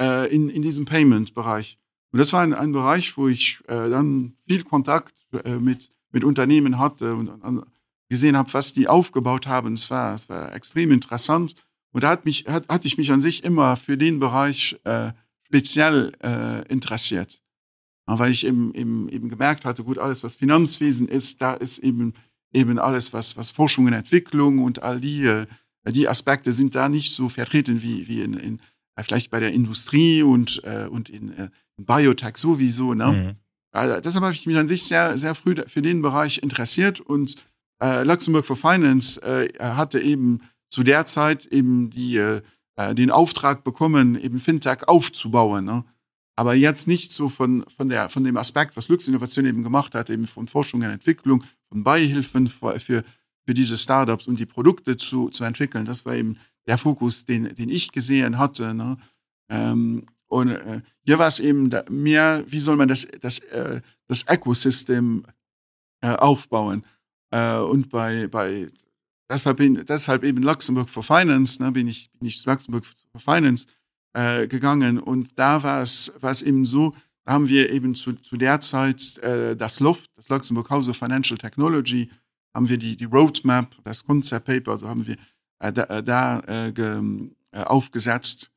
[0.00, 1.78] äh, in, in diesem Payment-Bereich.
[2.12, 6.24] Und das war ein, ein Bereich, wo ich äh, dann viel Kontakt äh, mit, mit
[6.24, 7.64] Unternehmen hatte und, und
[8.08, 9.74] gesehen habe, was die aufgebaut haben.
[9.74, 11.54] Es war, es war extrem interessant.
[11.92, 15.12] Und da hat mich, hat, hatte ich mich an sich immer für den Bereich äh,
[15.50, 17.42] speziell äh, interessiert.
[18.08, 21.78] Ja, weil ich eben, eben, eben gemerkt hatte, gut, alles, was Finanzwesen ist, da ist
[21.78, 22.14] eben,
[22.52, 25.46] eben alles, was, was Forschung und Entwicklung und all die, äh,
[25.88, 28.60] die Aspekte sind da nicht so vertreten wie, wie in, in
[28.94, 32.94] äh, vielleicht bei der Industrie und, äh, und in, äh, in Biotech sowieso.
[32.94, 33.06] Ne?
[33.06, 33.36] Mhm.
[33.72, 37.36] Also, deshalb habe ich mich an sich sehr, sehr früh für den Bereich interessiert und
[37.82, 42.40] äh, Luxemburg for Finance äh, hatte eben zu der Zeit eben die,
[42.80, 45.64] äh, den Auftrag bekommen, eben Fintech aufzubauen.
[45.64, 45.84] Ne?
[46.36, 49.94] Aber jetzt nicht so von, von, der, von dem Aspekt, was Lux Innovation eben gemacht
[49.94, 53.04] hat, eben von Forschung und Entwicklung, von Beihilfen für, für,
[53.44, 55.84] für diese Startups und die Produkte zu, zu entwickeln.
[55.84, 58.72] Das war eben der Fokus, den, den ich gesehen hatte.
[58.72, 58.96] Ne?
[59.50, 64.24] Ähm, und äh, hier war es eben mehr, wie soll man das, das, äh, das
[64.26, 65.24] Ökosystem
[66.00, 66.86] äh, aufbauen.
[67.30, 68.68] Äh, und bei, bei
[69.30, 73.20] deshalb, bin, deshalb eben Luxemburg for Finance, ne, bin ich bin ich zu Luxemburg for
[73.20, 73.66] Finance
[74.12, 74.98] äh, gegangen.
[74.98, 78.60] Und da war es war es eben so, da haben wir eben zu, zu der
[78.60, 82.10] Zeit äh, das Luft, das Luxemburg House of Financial Technology,
[82.54, 85.16] haben wir die, die Roadmap, das Concept Paper, also haben wir
[85.60, 87.00] äh, da, äh, da äh, ge,
[87.52, 88.50] äh, aufgesetzt,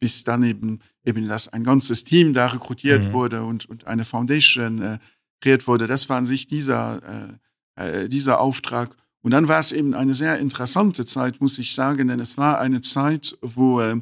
[0.00, 3.12] bis dann eben eben das ein ganzes Team da rekrutiert mhm.
[3.12, 4.98] wurde und, und eine Foundation äh,
[5.40, 5.86] kreiert wurde.
[5.86, 7.38] Das war an sich dieser,
[7.76, 8.96] äh, dieser Auftrag.
[9.26, 12.60] Und dann war es eben eine sehr interessante Zeit, muss ich sagen, denn es war
[12.60, 14.00] eine Zeit, wo, äh,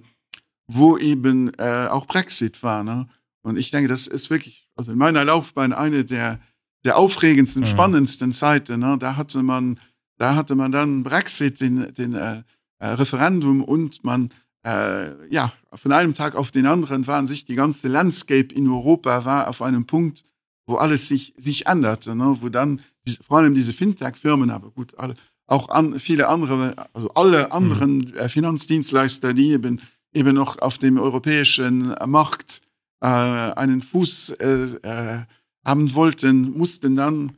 [0.67, 2.85] wo eben äh, auch Brexit war.
[2.85, 3.09] Ne?
[3.41, 6.41] Und ich denke, das ist wirklich, also in meiner Laufbahn eine der,
[6.85, 7.69] der aufregendsten, mhm.
[7.69, 8.81] spannendsten Zeiten.
[8.81, 8.99] Ne?
[9.01, 9.81] Da hatte man,
[10.19, 12.43] da hatte man dann Brexit, den, den äh,
[12.79, 14.29] äh, Referendum und man,
[14.67, 19.25] äh, ja, von einem Tag auf den anderen waren sich die ganze Landscape in Europa
[19.25, 20.27] war auf einem Punkt,
[20.67, 22.37] wo alles sich, sich änderte, ne?
[22.43, 22.83] wo dann
[23.27, 25.15] vor allem diese Fintech-Firmen, aber gut, alle,
[25.47, 28.29] auch an, viele andere, also alle anderen mhm.
[28.29, 29.81] Finanzdienstleister, die eben,
[30.13, 32.63] eben noch auf dem europäischen Markt
[33.01, 34.47] äh, einen Fuß äh,
[34.83, 35.23] äh,
[35.65, 37.33] haben wollten, mussten dann,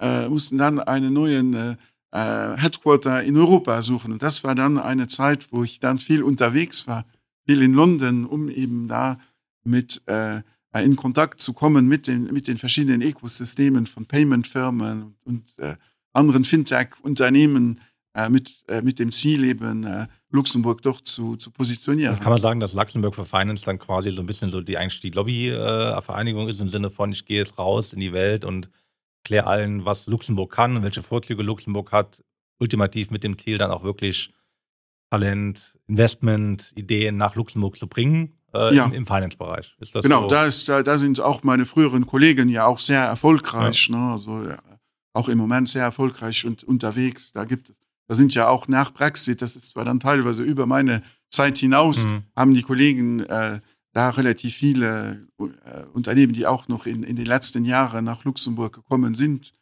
[0.00, 1.76] äh, mussten dann einen neuen äh,
[2.12, 4.12] äh, Headquarter in Europa suchen.
[4.12, 7.04] Und das war dann eine Zeit, wo ich dann viel unterwegs war,
[7.46, 9.18] viel in London, um eben da
[9.64, 10.42] mit äh,
[10.84, 15.76] in Kontakt zu kommen mit den, mit den verschiedenen Ökosystemen von Paymentfirmen und äh,
[16.12, 17.80] anderen Fintech-Unternehmen
[18.14, 22.14] äh, mit, äh, mit dem Ziel eben äh, Luxemburg doch zu, zu positionieren.
[22.14, 24.78] Das kann man sagen, dass Luxemburg für Finance dann quasi so ein bisschen so die
[24.78, 28.70] eigentlich die Lobbyvereinigung ist im Sinne von, ich gehe jetzt raus in die Welt und
[29.24, 32.24] kläre allen, was Luxemburg kann welche Vorzüge Luxemburg hat,
[32.58, 34.32] ultimativ mit dem Ziel dann auch wirklich
[35.10, 38.86] Talent, Investment, Ideen nach Luxemburg zu bringen äh, ja.
[38.86, 39.74] im, im Finance-Bereich.
[40.02, 40.28] Genau, so?
[40.28, 43.96] da, ist, da, da, sind auch meine früheren Kollegen ja auch sehr erfolgreich, ja.
[43.96, 44.12] ne?
[44.12, 44.58] also ja,
[45.12, 47.32] auch im Moment sehr erfolgreich und unterwegs.
[47.32, 50.66] Da gibt es, da sind ja auch nach Brexit, das ist zwar dann teilweise über
[50.66, 52.22] meine Zeit hinaus, mhm.
[52.36, 53.60] haben die Kollegen äh,
[53.92, 58.74] da relativ viele äh, Unternehmen, die auch noch in, in den letzten Jahren nach Luxemburg
[58.74, 59.52] gekommen sind.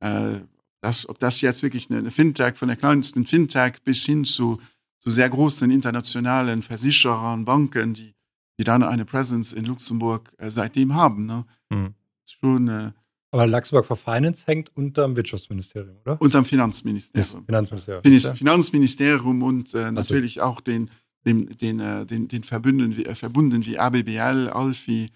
[0.00, 0.40] Äh,
[0.80, 4.60] das, ob das jetzt wirklich eine, eine Fintech von der kleinsten Fintech bis hin zu,
[5.00, 8.14] zu sehr großen internationalen Versicherern, Banken, die,
[8.58, 11.26] die dann eine Präsenz in Luxemburg äh, seitdem haben.
[11.26, 11.44] Ne?
[11.70, 11.94] Mhm.
[12.26, 12.92] Schon, äh,
[13.30, 16.20] aber Luxemburg for Finance hängt unter dem Wirtschaftsministerium, oder?
[16.20, 17.40] Unter dem Finanzministerium.
[17.40, 18.36] Ja, Finanzministerium.
[18.36, 20.52] Finanzministerium und äh, natürlich also.
[20.52, 20.90] auch den
[21.24, 25.10] den, den, äh, den, den Verbünden, wie, äh, Verbunden wie ABBL, Alfi,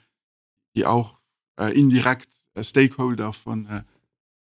[0.74, 1.18] die auch
[1.60, 2.28] äh, indirekt
[2.60, 3.68] Stakeholder von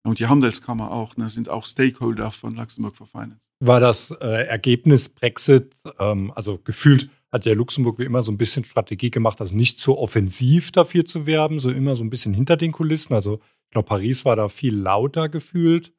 [0.04, 3.40] und die Handelskammer auch, ne, sind auch Stakeholder von Luxemburg for Finance.
[3.58, 8.64] War das Ergebnis Brexit, ähm, also gefühlt hat ja Luxemburg wie immer so ein bisschen
[8.64, 12.56] Strategie gemacht, also nicht so offensiv dafür zu werben, so immer so ein bisschen hinter
[12.56, 13.14] den Kulissen.
[13.14, 15.92] Also ich glaube, Paris war da viel lauter gefühlt.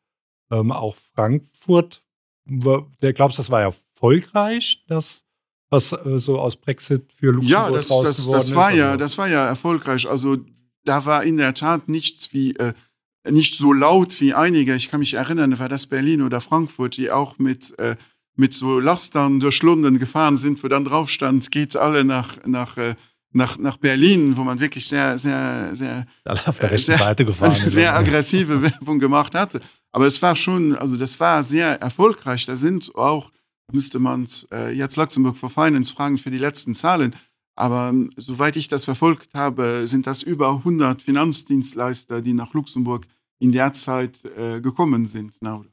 [0.52, 2.04] Ähm, auch Frankfurt,
[2.46, 5.24] der glaubst, das war erfolgreich, dass
[5.70, 8.98] was äh, so aus Brexit für Luxemburg ja, das, das, das war ist, ja, also
[8.98, 10.08] das war ja erfolgreich.
[10.08, 10.38] Also
[10.86, 12.74] da war in der Tat nichts wie äh,
[13.30, 14.76] nicht so laut wie einige.
[14.76, 17.98] Ich kann mich erinnern, war das Berlin oder Frankfurt, die auch mit äh,
[18.38, 22.78] mit so Lastern durch Lunden gefahren sind, wo dann drauf stand, geht alle nach nach
[22.78, 22.96] äh,
[23.34, 27.56] nach, nach Berlin, wo man wirklich sehr, sehr, sehr, auf der rechten sehr, Seite gefahren
[27.70, 29.60] sehr aggressive Werbung gemacht hatte.
[29.92, 32.46] Aber es war schon, also das war sehr erfolgreich.
[32.46, 33.32] Da sind auch
[33.72, 37.16] müsste man äh, jetzt Luxemburg for Finance fragen für die letzten Zahlen.
[37.56, 43.08] Aber ähm, soweit ich das verfolgt habe, sind das über 100 Finanzdienstleister, die nach Luxemburg
[43.40, 45.38] in der Zeit äh, gekommen sind.
[45.42, 45.64] Na,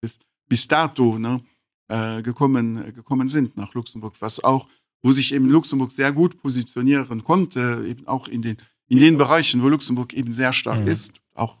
[0.00, 1.42] bis, bis dato ne,
[1.90, 4.68] äh, gekommen, gekommen sind nach Luxemburg, was auch
[5.02, 8.56] wo sich eben Luxemburg sehr gut positionieren konnte, eben auch in den,
[8.88, 10.88] in den Bereichen, wo Luxemburg eben sehr stark mhm.
[10.88, 11.56] ist, auch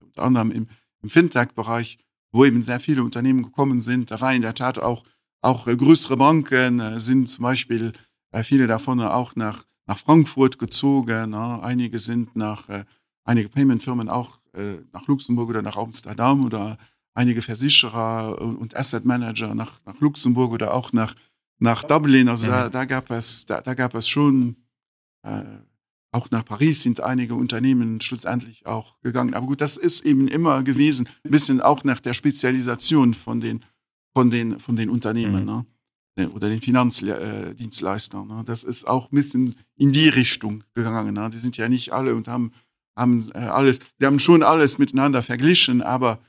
[0.00, 0.68] unter anderem im,
[1.02, 1.98] im Fintech-Bereich,
[2.32, 4.10] wo eben sehr viele Unternehmen gekommen sind.
[4.10, 5.04] Da war in der Tat auch,
[5.40, 7.92] auch äh, größere Banken äh, sind zum Beispiel
[8.30, 11.30] äh, viele davon auch nach, nach Frankfurt gezogen.
[11.30, 11.62] Ne?
[11.62, 12.84] Einige sind nach äh,
[13.24, 16.78] einige Paymentfirmen auch äh, nach Luxemburg oder nach Amsterdam oder
[17.14, 21.14] einige Versicherer und Asset Manager nach, nach Luxemburg oder auch nach,
[21.58, 22.28] nach Dublin.
[22.28, 22.50] Also mhm.
[22.50, 24.56] da, da, gab es, da, da gab es schon,
[25.22, 25.42] äh,
[26.12, 29.34] auch nach Paris sind einige Unternehmen schlussendlich auch gegangen.
[29.34, 33.64] Aber gut, das ist eben immer gewesen, ein bisschen auch nach der Spezialisation von den,
[34.12, 35.64] von den, von den Unternehmen mhm.
[36.16, 36.30] ne?
[36.30, 38.28] oder den Finanzdienstleistern.
[38.28, 38.42] Ne?
[38.44, 41.14] Das ist auch ein bisschen in die Richtung gegangen.
[41.14, 41.30] Ne?
[41.30, 42.52] Die sind ja nicht alle und haben,
[42.96, 46.20] haben äh, alles, die haben schon alles miteinander verglichen, aber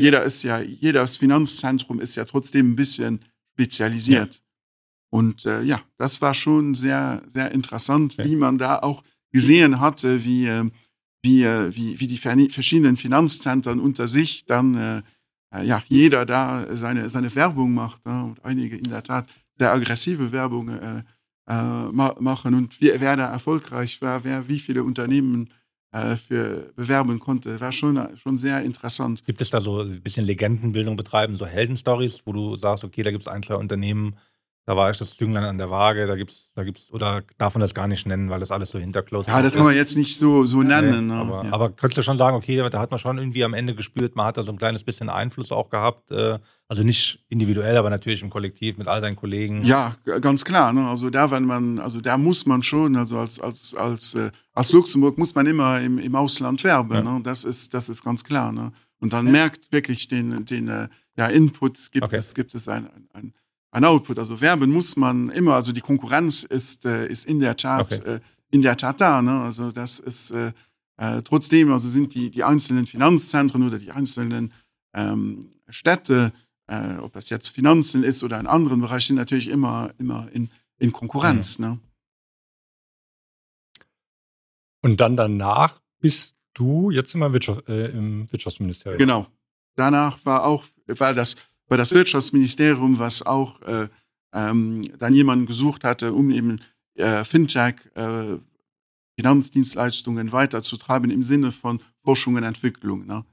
[0.00, 3.20] jeder ist ja, jedes Finanzzentrum ist ja trotzdem ein bisschen
[3.54, 4.34] spezialisiert.
[4.34, 4.40] Ja.
[5.12, 8.24] Und äh, ja, das war schon sehr, sehr interessant, ja.
[8.24, 10.70] wie man da auch gesehen hatte, wie, äh,
[11.22, 15.02] wie, äh, wie, wie die verschiedenen Finanzzentren unter sich dann äh,
[15.54, 18.24] äh, ja, jeder da seine, seine Werbung macht ne?
[18.24, 21.02] und einige in der Tat sehr aggressive Werbung äh,
[21.48, 25.50] äh, machen und wer, wer da erfolgreich war, wer wie viele Unternehmen
[25.92, 27.60] äh, für bewerben konnte.
[27.60, 29.24] War schon, schon sehr interessant.
[29.24, 33.10] Gibt es da so ein bisschen Legendenbildung betreiben, so Heldenstories, wo du sagst, okay, da
[33.10, 34.14] gibt es ein, zwei Unternehmen,
[34.66, 37.60] da war ich das Jünglein an der Waage, da gibt's, da gibt's, oder darf man
[37.60, 39.32] das gar nicht nennen, weil das alles so hinterklos ist.
[39.32, 41.08] Ja, das kann man jetzt nicht so, so nennen.
[41.08, 41.20] Nee, ne?
[41.20, 41.52] aber, ja.
[41.52, 44.26] aber könntest du schon sagen, okay, da hat man schon irgendwie am Ende gespürt, man
[44.26, 48.22] hat da so ein kleines bisschen Einfluss auch gehabt, äh, also nicht individuell, aber natürlich
[48.22, 49.64] im Kollektiv mit all seinen Kollegen.
[49.64, 50.72] Ja, ganz klar.
[50.72, 50.86] Ne?
[50.86, 54.72] Also da, wenn man, also da muss man schon, also als, als, als, äh, als
[54.72, 56.94] Luxemburg muss man immer im, im Ausland werben.
[56.94, 57.02] Ja.
[57.02, 57.20] Ne?
[57.24, 58.52] Das ist, das ist ganz klar.
[58.52, 58.70] Ne?
[59.00, 62.16] Und dann merkt wirklich den, den, äh, ja, Input gibt okay.
[62.16, 63.34] es, gibt es ein, ein, ein
[63.72, 64.18] Output.
[64.18, 68.14] Also werben muss man immer, also die Konkurrenz ist, äh, ist in der Tat, okay.
[68.16, 69.22] äh, in der Tat da.
[69.22, 69.40] Ne?
[69.40, 70.52] Also das ist äh,
[70.96, 74.52] äh, trotzdem, also sind die, die einzelnen Finanzzentren oder die einzelnen
[74.94, 76.32] ähm, Städte,
[76.66, 80.50] äh, ob es jetzt Finanzen ist oder in anderen Bereichen, sind natürlich immer, immer in,
[80.78, 81.58] in Konkurrenz.
[81.58, 81.64] Mhm.
[81.64, 81.78] Ne?
[84.82, 88.98] Und dann danach bist du jetzt immer Wirtschaft, äh, im Wirtschaftsministerium.
[88.98, 89.26] Genau.
[89.76, 91.36] Danach war auch, war das
[91.70, 93.88] bei das Wirtschaftsministerium, was auch äh,
[94.34, 96.60] ähm, dann jemanden gesucht hatte, um eben
[96.96, 98.38] äh, Fintech, äh,
[99.16, 103.06] Finanzdienstleistungen weiterzutreiben im Sinne von Forschung und Entwicklung.
[103.06, 103.24] Ne?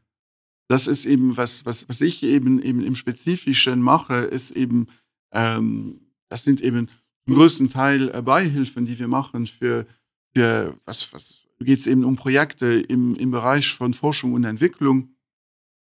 [0.70, 4.88] Das ist eben, was, was, was ich eben, eben im Spezifischen mache, ist eben,
[5.34, 6.90] ähm, das sind eben
[7.26, 9.88] im größten Teil äh, Beihilfen, die wir machen für,
[10.36, 15.16] für was, was geht es eben um Projekte im, im Bereich von Forschung und Entwicklung.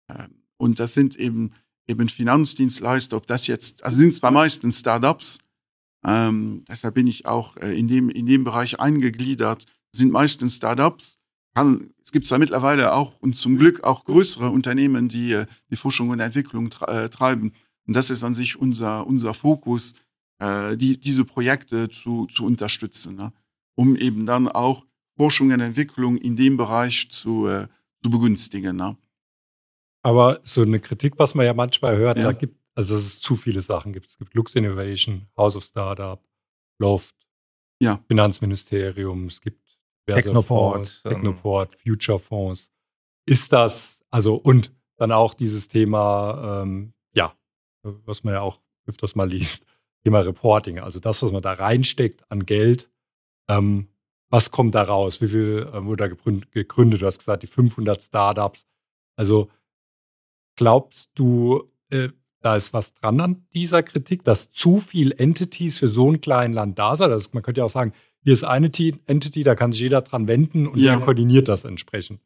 [0.09, 1.51] Ähm, und das sind eben
[1.87, 5.39] eben Finanzdienstleister, ob das jetzt, also sind es bei meisten Startups,
[6.05, 11.17] ähm, deshalb bin ich auch äh, in, dem, in dem Bereich eingegliedert, sind meistens Startups.
[11.55, 15.75] Kann, es gibt zwar mittlerweile auch und zum Glück auch größere Unternehmen, die äh, die
[15.75, 17.53] Forschung und Entwicklung äh, treiben.
[17.87, 19.95] Und das ist an sich unser, unser Fokus,
[20.39, 23.33] äh, die, diese Projekte zu, zu unterstützen, ne?
[23.75, 24.85] um eben dann auch
[25.17, 27.67] Forschung und Entwicklung in dem Bereich zu, äh,
[28.03, 28.75] zu begünstigen.
[28.75, 28.97] Ne?
[30.05, 32.25] Aber so eine Kritik, was man ja manchmal hört, ja.
[32.25, 34.05] da gibt, also dass es zu viele Sachen gibt.
[34.05, 36.23] Es gibt Lux Innovation, House of Startup,
[36.77, 37.15] Loft,
[37.81, 37.99] ja.
[38.07, 39.65] Finanzministerium, es gibt
[40.05, 42.71] Technoport, Technoport, Future Fonds.
[43.27, 47.35] Ist das, also und dann auch dieses Thema, ähm, ja,
[47.81, 49.65] was man ja auch öfters mal liest,
[50.03, 52.91] Thema Reporting, also das, was man da reinsteckt an Geld,
[53.49, 53.87] ähm,
[54.29, 55.19] was kommt da raus?
[55.19, 56.07] Wie viel äh, wurde da
[56.53, 57.01] gegründet?
[57.01, 58.67] Du hast gesagt, die 500 Startups.
[59.17, 59.49] Also
[60.55, 62.09] Glaubst du, äh,
[62.41, 66.55] da ist was dran an dieser Kritik, dass zu viel Entities für so ein kleines
[66.55, 67.11] Land da sind?
[67.11, 68.71] Also man könnte ja auch sagen, hier ist eine
[69.05, 70.95] Entity, da kann sich jeder dran wenden und ja.
[70.95, 72.21] der koordiniert das entsprechend.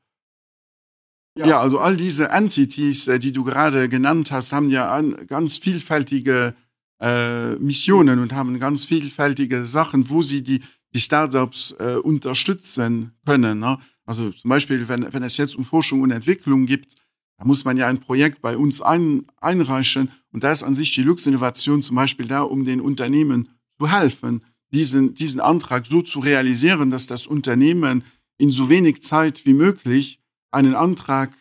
[1.38, 6.56] Ja, also all diese Entities, äh, die du gerade genannt hast, haben ja ganz vielfältige
[7.02, 10.62] äh, Missionen und haben ganz vielfältige Sachen, wo sie die,
[10.94, 13.60] die Startups äh, unterstützen können.
[13.60, 13.78] Ne?
[14.06, 16.96] Also zum Beispiel, wenn, wenn es jetzt um Forschung und Entwicklung gibt,
[17.40, 20.94] da muss man ja ein Projekt bei uns ein, einreichen und da ist an sich
[20.94, 23.50] die Lux-Innovation zum Beispiel da, um den Unternehmen
[23.80, 28.04] zu helfen, diesen, diesen Antrag so zu realisieren, dass das Unternehmen
[28.38, 30.20] in so wenig Zeit wie möglich
[30.52, 31.34] einen Antrag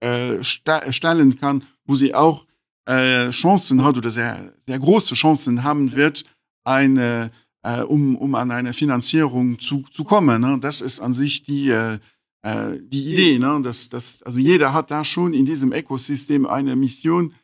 [0.00, 2.46] äh, stellen kann, wo sie auch
[2.86, 6.24] äh, Chancen hat oder sehr, sehr große Chancen haben wird,
[6.64, 7.30] eine,
[7.62, 10.40] äh, um, um an eine Finanzierung zu, zu kommen.
[10.40, 10.58] Ne?
[10.60, 11.98] Das ist an sich die, äh,
[12.46, 13.60] äh, die Idee, ne?
[13.62, 17.34] dass, dass, also jeder hat da schon in diesem Ökosystem eine Mission,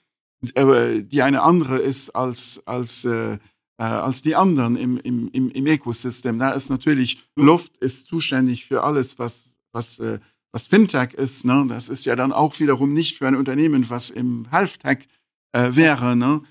[0.54, 3.38] äh, die eine andere ist als, als, äh, äh,
[3.78, 6.38] als die anderen im, im, im, im Ökosystem.
[6.38, 10.20] Da ist natürlich Luft ist zuständig für alles, was, was, äh,
[10.52, 11.44] was Fintech ist.
[11.44, 11.66] Ne?
[11.68, 15.08] Das ist ja dann auch wiederum nicht für ein Unternehmen, was im Health-Tech
[15.50, 16.14] äh, wäre.
[16.14, 16.42] Ne?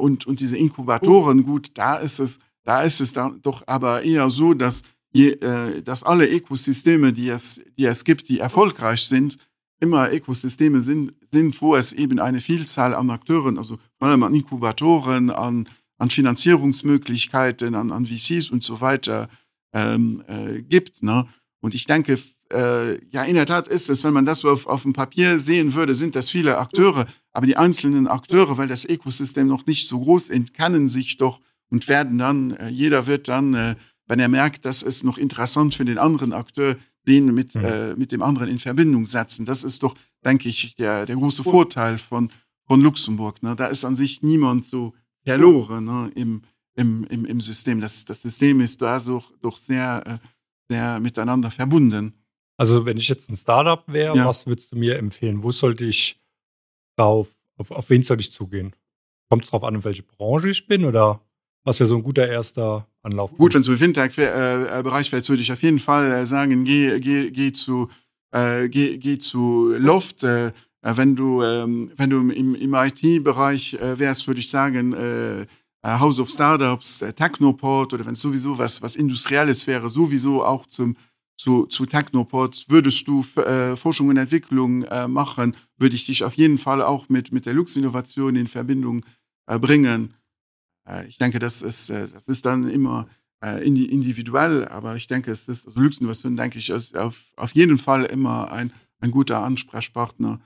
[0.00, 4.30] Und, und diese Inkubatoren, gut, da ist es, da ist es dann doch aber eher
[4.30, 4.82] so, dass,
[5.18, 9.36] je, äh, dass alle Ökosysteme, die es, die es gibt, die erfolgreich sind,
[9.80, 14.34] immer Ökosysteme sind, sind, wo es eben eine Vielzahl an Akteuren, also vor allem an
[14.34, 19.28] Inkubatoren, an, an Finanzierungsmöglichkeiten, an, an VCs und so weiter
[19.72, 21.02] ähm, äh, gibt.
[21.02, 21.26] Ne?
[21.60, 22.16] Und ich denke,
[22.52, 25.38] äh, ja, in der Tat ist es, wenn man das so auf, auf dem Papier
[25.38, 29.88] sehen würde, sind das viele Akteure, aber die einzelnen Akteure, weil das Ökosystem noch nicht
[29.88, 33.74] so groß ist, kennen sich doch und werden dann, äh, jeder wird dann, äh,
[34.08, 37.64] wenn er merkt, dass es noch interessant für den anderen Akteur, den mit, mhm.
[37.64, 39.44] äh, mit dem anderen in Verbindung setzen.
[39.44, 39.94] Das ist doch,
[40.24, 42.30] denke ich, der, der große Vorteil von,
[42.66, 43.42] von Luxemburg.
[43.42, 43.54] Ne?
[43.54, 44.94] Da ist an sich niemand so
[45.24, 46.10] verloren ne?
[46.14, 46.42] Im,
[46.74, 47.80] im, im, im System.
[47.80, 50.18] Das, das System ist da so, doch sehr, äh,
[50.68, 52.14] sehr miteinander verbunden.
[52.56, 54.26] Also wenn ich jetzt ein Startup wäre, ja.
[54.26, 55.42] was würdest du mir empfehlen?
[55.42, 56.20] Wo sollte ich
[56.96, 58.74] drauf, auf, auf wen soll ich zugehen?
[59.28, 61.20] Kommt es darauf an, in welche Branche ich bin oder
[61.68, 63.36] was wäre so ein guter erster Anlauf?
[63.36, 66.98] Gut, wenn es um Fintech-Bereich äh, fällt, würde ich auf jeden Fall äh, sagen, geh,
[66.98, 67.88] geh, geh, zu,
[68.32, 70.24] äh, geh, geh zu Loft.
[70.24, 70.52] Äh,
[70.82, 75.46] wenn du, ähm, wenn du im, im IT-Bereich äh, wärst, würde ich sagen, äh,
[75.84, 80.96] House of Startups, Technoport oder wenn es sowieso was, was Industrielles wäre, sowieso auch zum,
[81.36, 86.34] zu, zu Technoport, würdest du äh, Forschung und Entwicklung äh, machen, würde ich dich auf
[86.34, 89.04] jeden Fall auch mit, mit der Lux-Innovation in Verbindung
[89.46, 90.14] äh, bringen.
[90.88, 93.08] Äh, ich denke, das ist, äh, das ist dann immer
[93.44, 97.78] äh, individuell, aber ich denke, es ist, also Glücksinnovation, denke ich, ist auf, auf jeden
[97.78, 100.40] Fall immer ein, ein guter Ansprechpartner.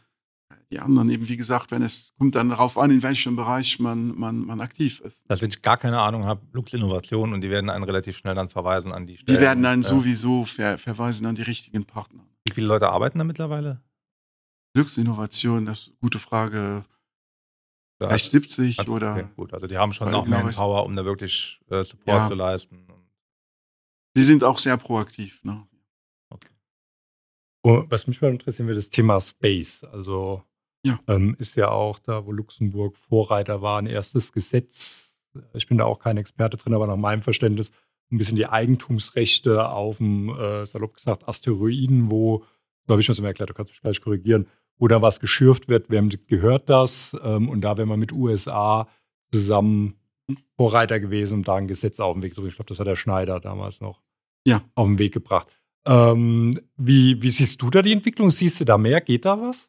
[0.71, 4.19] Die anderen eben, wie gesagt, wenn es kommt dann darauf an, in welchem Bereich man,
[4.19, 5.23] man, man aktiv ist.
[5.29, 8.35] Also wenn ich gar keine Ahnung habe, Lux Innovation und die werden einen relativ schnell
[8.35, 9.37] dann verweisen an die Stellen.
[9.37, 12.25] Die werden dann sowieso ver, verweisen an die richtigen Partner.
[12.45, 13.83] Wie viele Leute arbeiten da mittlerweile?
[14.75, 16.87] Lux Innovation, das ist eine gute Frage.
[18.09, 19.13] Vielleicht 70 also, oder.
[19.13, 22.29] Okay, gut, also die haben schon noch Manpower, um da wirklich äh, Support ja.
[22.29, 22.87] zu leisten.
[24.17, 25.43] Die sind auch sehr proaktiv.
[25.45, 25.67] Ne?
[26.29, 26.51] Okay.
[27.63, 29.85] Und was mich mal interessieren wird, das Thema Space.
[29.85, 30.43] Also
[30.85, 30.99] ja.
[31.07, 35.17] Ähm, ist ja auch da, wo Luxemburg Vorreiter war, ein erstes Gesetz.
[35.55, 37.71] Ich bin da auch kein Experte drin, aber nach meinem Verständnis
[38.11, 42.45] ein bisschen die Eigentumsrechte auf dem, äh, salopp gesagt, Asteroiden, wo,
[42.87, 44.49] so habe ich schon so erklärt, du kannst mich gleich korrigieren,
[44.89, 47.17] da was geschürft wird, wem gehört das?
[47.23, 48.89] Ähm, und da wäre man mit USA
[49.33, 49.95] zusammen
[50.57, 52.51] Vorreiter gewesen und da ein Gesetz auf den Weg zu bringen.
[52.51, 54.01] Ich glaube, das hat der Schneider damals noch
[54.47, 54.63] ja.
[54.75, 55.49] auf den Weg gebracht.
[55.85, 58.31] Ähm, wie, wie siehst du da die Entwicklung?
[58.31, 59.01] Siehst du da mehr?
[59.01, 59.69] Geht da was?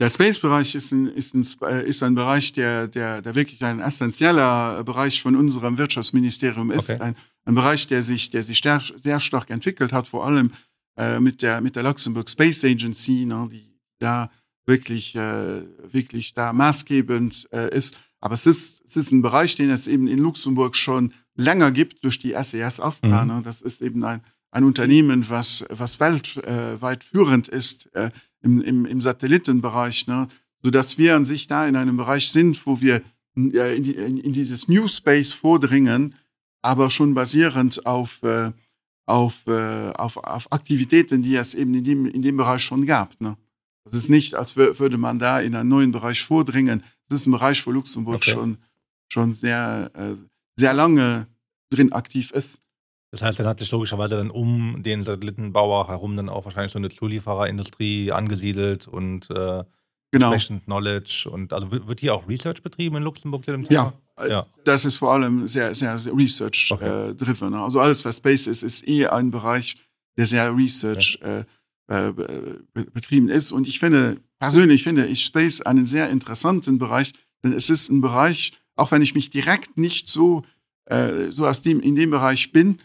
[0.00, 1.42] Der Space-Bereich ist ein, ist, ein,
[1.84, 6.90] ist ein Bereich, der, der, der wirklich ein essentieller Bereich von unserem Wirtschaftsministerium ist.
[6.90, 7.00] Okay.
[7.00, 10.52] Ein, ein Bereich, der sich, der sich sehr, sehr stark entwickelt hat, vor allem
[10.98, 14.30] äh, mit, der, mit der Luxembourg Space Agency, ne, die da
[14.66, 17.98] wirklich, äh, wirklich da maßgebend äh, ist.
[18.20, 22.04] Aber es ist, es ist ein Bereich, den es eben in Luxemburg schon länger gibt
[22.04, 23.24] durch die SES Astra.
[23.24, 23.28] Mhm.
[23.28, 23.42] Ne?
[23.44, 28.86] Das ist eben ein, ein Unternehmen, was, was weltweit äh, führend ist äh, im, im,
[28.86, 30.28] im Satellitenbereich, ne?
[30.62, 33.02] sodass wir an sich da in einem Bereich sind, wo wir
[33.36, 36.14] äh, in, die, in, in dieses New Space vordringen,
[36.62, 38.52] aber schon basierend auf, äh,
[39.06, 43.20] auf, äh, auf, auf Aktivitäten, die es eben in dem, in dem Bereich schon gab.
[43.20, 43.36] Ne?
[43.84, 46.82] Das ist nicht, als würde man da in einen neuen Bereich vordringen.
[47.08, 48.30] Das ist ein Bereich, wo Luxemburg okay.
[48.30, 48.58] schon,
[49.12, 50.14] schon sehr, äh,
[50.58, 51.26] sehr lange
[51.70, 52.62] drin aktiv ist.
[53.10, 56.78] Das heißt, dann hat sich logischerweise dann um den Satellitenbauer herum dann auch wahrscheinlich so
[56.78, 59.62] eine Zuliefererindustrie angesiedelt und äh,
[60.10, 60.32] genau.
[60.32, 61.28] entsprechend Knowledge.
[61.30, 63.92] Und also wird hier auch Research betrieben in Luxemburg zu dem Thema?
[64.18, 64.46] Ja, ja.
[64.64, 67.54] das ist vor allem sehr, sehr, sehr Research-driven.
[67.54, 67.54] Okay.
[67.54, 69.76] Äh, also alles, was Space ist, ist eh ein Bereich,
[70.16, 71.40] der sehr Research ja.
[71.40, 71.44] äh,
[71.88, 72.12] äh,
[72.72, 73.52] betrieben ist.
[73.52, 78.00] Und ich finde, persönlich finde ich Space einen sehr interessanten Bereich, denn es ist ein
[78.00, 80.42] Bereich, auch wenn ich mich direkt nicht so,
[80.86, 82.78] äh, so aus dem, in dem Bereich bin,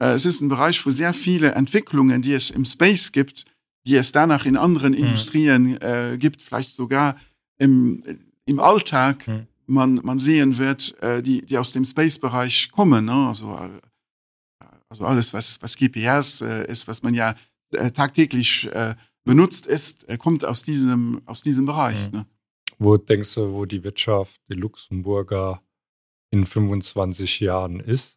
[0.00, 3.44] äh, es ist ein Bereich, wo sehr viele Entwicklungen, die es im Space gibt,
[3.86, 4.98] die es danach in anderen mhm.
[4.98, 7.16] Industrien äh, gibt, vielleicht sogar
[7.58, 8.02] im,
[8.44, 9.46] im Alltag, mhm.
[9.66, 13.04] man, man sehen wird, äh, die, die aus dem Space-Bereich kommen.
[13.04, 13.28] Ne?
[13.28, 17.34] Also, äh, also alles, was, was GPS äh, ist, was man ja
[17.72, 18.94] äh, tagtäglich äh,
[19.24, 22.06] benutzt ist, äh, kommt aus diesem, aus diesem Bereich.
[22.06, 22.18] Mhm.
[22.18, 22.26] Ne?
[22.78, 25.62] Wo denkst du, wo die Wirtschaft, die Luxemburger
[26.30, 28.16] in 25 Jahren ist?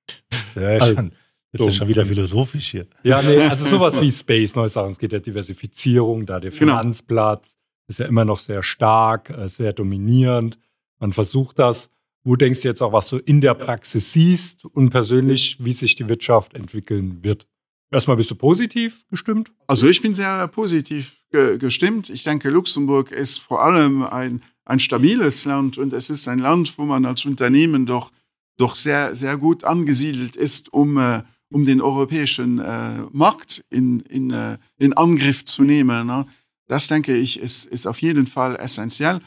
[0.54, 1.12] ja, also, schon.
[1.52, 2.86] Das ist schon wieder philosophisch hier.
[3.02, 4.92] Ja, nee, also sowas wie Space, neue Sachen.
[4.92, 6.58] Es geht ja Diversifizierung, da der genau.
[6.58, 7.84] Finanzplatz genau.
[7.88, 10.58] ist ja immer noch sehr stark, sehr dominierend.
[11.00, 11.90] Man versucht das.
[12.22, 15.96] wo denkst du jetzt auch, was du in der Praxis siehst und persönlich, wie sich
[15.96, 17.48] die Wirtschaft entwickeln wird?
[17.90, 19.52] Erstmal bist du positiv gestimmt?
[19.66, 22.08] Also ich bin sehr positiv ge gestimmt.
[22.10, 26.78] Ich denke, Luxemburg ist vor allem ein, ein stabiles Land und es ist ein Land,
[26.78, 28.12] wo man als Unternehmen doch,
[28.58, 34.30] doch sehr, sehr gut angesiedelt ist, um, äh, um den europäischen äh, Markt in, in,
[34.30, 36.06] äh, in Angriff zu nehmen.
[36.06, 36.26] Ne?
[36.68, 39.20] Das denke ich, ist, ist auf jeden Fall essentiell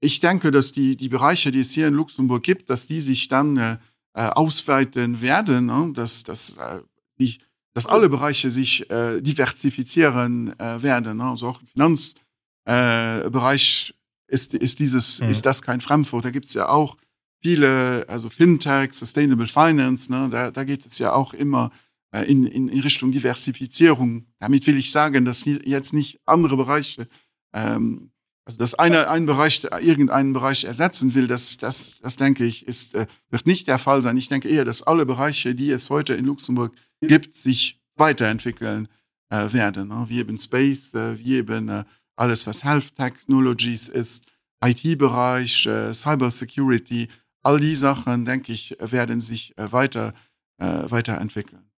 [0.00, 3.28] ich denke, dass die, die Bereiche, die es hier in Luxemburg gibt, dass die sich
[3.28, 3.78] dann äh,
[4.14, 5.92] äh ausweiten werden, ne?
[5.94, 6.80] dass, dass, äh,
[7.18, 7.38] die,
[7.76, 11.18] dass alle Bereiche sich äh, diversifizieren äh, werden.
[11.18, 11.24] Ne?
[11.24, 13.94] Also auch im Finanzbereich
[14.26, 15.28] äh, ist, ist, dieses, mhm.
[15.28, 16.24] ist das kein Frankfurt.
[16.24, 16.96] Da gibt es ja auch
[17.42, 20.30] viele, also Fintech, Sustainable Finance, ne?
[20.32, 21.70] da, da geht es ja auch immer
[22.12, 24.24] äh, in, in, in Richtung Diversifizierung.
[24.38, 27.06] Damit will ich sagen, dass jetzt nicht andere Bereiche
[27.52, 28.10] ähm,
[28.46, 32.94] also dass einer einen Bereich irgendeinen Bereich ersetzen will, das, das, das denke ich, ist,
[32.94, 34.16] äh, wird nicht der Fall sein.
[34.16, 36.85] Ich denke eher, dass alle Bereiche, die es heute in Luxemburg gibt,
[37.30, 38.88] sich weiterentwickeln
[39.30, 39.88] äh, werden.
[39.88, 40.04] Ne?
[40.08, 41.84] Wie eben Space, äh, wie eben äh,
[42.16, 44.26] alles, was Health Technologies ist,
[44.64, 47.08] IT-Bereich, äh, Cyber Security,
[47.42, 50.14] all die Sachen, denke ich, werden sich äh, weiter,
[50.58, 51.70] äh, weiterentwickeln.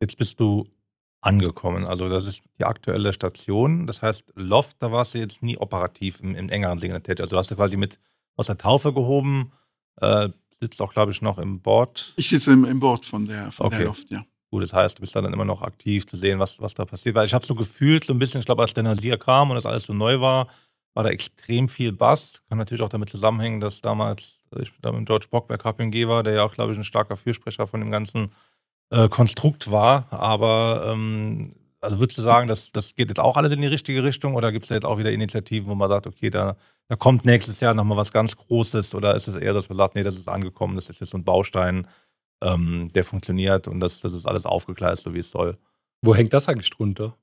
[0.00, 0.68] Jetzt bist du
[1.20, 1.84] angekommen.
[1.84, 3.86] Also das ist die aktuelle Station.
[3.86, 7.22] Das heißt, Loft, da warst du jetzt nie operativ im, im engeren Sinne tätig.
[7.22, 7.98] Also du hast du quasi mit
[8.36, 9.52] aus der Taufe gehoben,
[9.96, 10.28] äh,
[10.60, 12.14] sitzt auch, glaube ich, noch im Board.
[12.16, 13.78] Ich sitze im, im Board von der, von okay.
[13.78, 14.24] der Loft, ja.
[14.50, 17.14] Gut, das heißt, du bist dann immer noch aktiv zu sehen, was, was da passiert.
[17.14, 19.56] Weil ich habe so gefühlt, so ein bisschen, ich glaube, als der Nasir kam und
[19.56, 20.48] das alles so neu war,
[20.94, 22.42] war da extrem viel Bass.
[22.48, 26.22] Kann natürlich auch damit zusammenhängen, dass damals ich da mit George Bock bei KPMG war,
[26.22, 28.32] der ja auch, glaube ich, ein starker Fürsprecher von dem ganzen
[28.90, 30.06] äh, Konstrukt war.
[30.10, 34.02] Aber ähm, also würdest du sagen, das, das geht jetzt auch alles in die richtige
[34.02, 36.56] Richtung oder gibt es jetzt auch wieder Initiativen, wo man sagt, okay, da,
[36.88, 39.94] da kommt nächstes Jahr nochmal was ganz Großes oder ist es eher, dass man sagt,
[39.94, 41.86] nee, das ist angekommen, das ist jetzt so ein Baustein,
[42.42, 45.58] ähm, der funktioniert und das, das ist alles aufgegleist, so wie es soll.
[46.02, 47.16] Wo hängt das eigentlich drunter?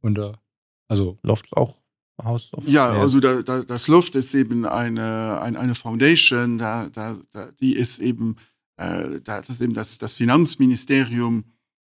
[0.00, 0.40] Unter,
[0.88, 1.76] also Loft auch
[2.22, 3.00] Haus of Ja, ja.
[3.00, 7.74] also da, da, das Luft ist eben eine, eine, eine Foundation, da, da, da, die
[7.74, 8.36] ist eben
[8.76, 11.44] äh, da hat es eben das, das Finanzministerium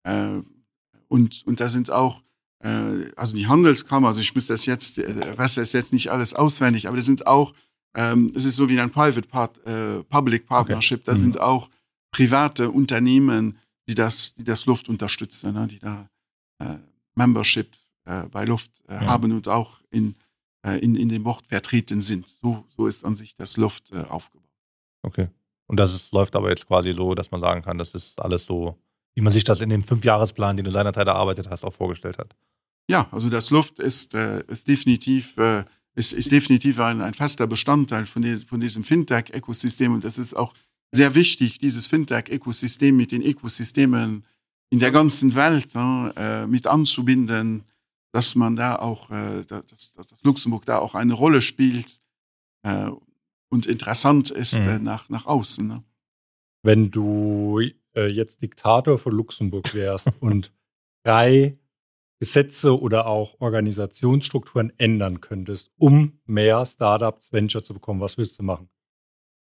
[0.03, 0.41] äh,
[1.07, 2.21] und, und da sind auch,
[2.59, 6.33] äh, also die Handelskammer, also ich muss das jetzt, äh, weiß das jetzt nicht alles
[6.33, 7.53] auswendig, aber das sind auch,
[7.95, 11.05] ähm, es ist so wie ein Private Part, äh, Public Partnership, okay.
[11.05, 11.17] da mhm.
[11.17, 11.69] sind auch
[12.11, 16.09] private Unternehmen, die das, die das Luft unterstützen, ne, die da
[16.59, 16.77] äh,
[17.15, 17.69] Membership
[18.05, 19.01] äh, bei Luft äh, ja.
[19.07, 20.15] haben und auch in,
[20.65, 22.27] äh, in, in dem Wort vertreten sind.
[22.27, 24.49] So, so ist an sich das Luft äh, aufgebaut.
[25.03, 25.29] Okay.
[25.67, 28.45] Und das ist, läuft aber jetzt quasi so, dass man sagen kann, das ist alles
[28.45, 28.77] so,
[29.17, 32.35] wie man sich das in dem Fünfjahresplan, den du seinerzeit erarbeitet hast, auch vorgestellt hat.
[32.87, 35.65] Ja, also das Luft ist, äh, ist definitiv, äh,
[35.95, 39.91] ist, ist definitiv ein, ein fester Bestandteil von, die, von diesem Fintech-Ökosystem.
[39.91, 40.53] Und das ist auch
[40.91, 44.23] sehr wichtig, dieses Fintech-Ökosystem mit den Ökosystemen
[44.69, 47.63] in der ganzen Welt äh, mit anzubinden,
[48.11, 52.01] dass man da auch, äh, dass, dass Luxemburg da auch eine Rolle spielt.
[52.61, 52.91] Äh,
[53.49, 54.67] und interessant ist mhm.
[54.67, 55.67] äh, nach, nach außen.
[55.67, 55.83] Ne?
[56.61, 57.61] Wenn du
[57.97, 60.53] äh, jetzt Diktator von Luxemburg wärst und
[61.03, 61.57] drei
[62.19, 68.43] Gesetze oder auch Organisationsstrukturen ändern könntest, um mehr Startups, Venture zu bekommen, was willst du
[68.43, 68.69] machen?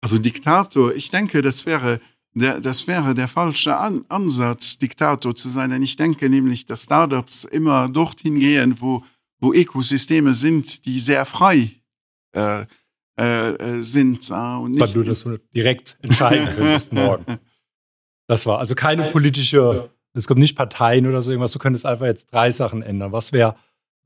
[0.01, 2.01] Also Diktator, ich denke, das wäre
[2.35, 5.71] der, das wäre der falsche An Ansatz, Diktator zu sein.
[5.71, 9.03] Denn ich denke nämlich, dass Startups immer dorthin gehen, wo,
[9.41, 11.71] wo Ökosysteme sind, die sehr frei
[12.33, 12.67] äh,
[13.19, 14.29] äh, äh, sind.
[14.29, 17.25] Äh, und nicht Weil du das direkt entscheiden könntest morgen.
[18.27, 22.07] Das war also keine politische, es kommt nicht Parteien oder so irgendwas, du könntest einfach
[22.07, 23.13] jetzt drei Sachen ändern.
[23.13, 23.57] Was wäre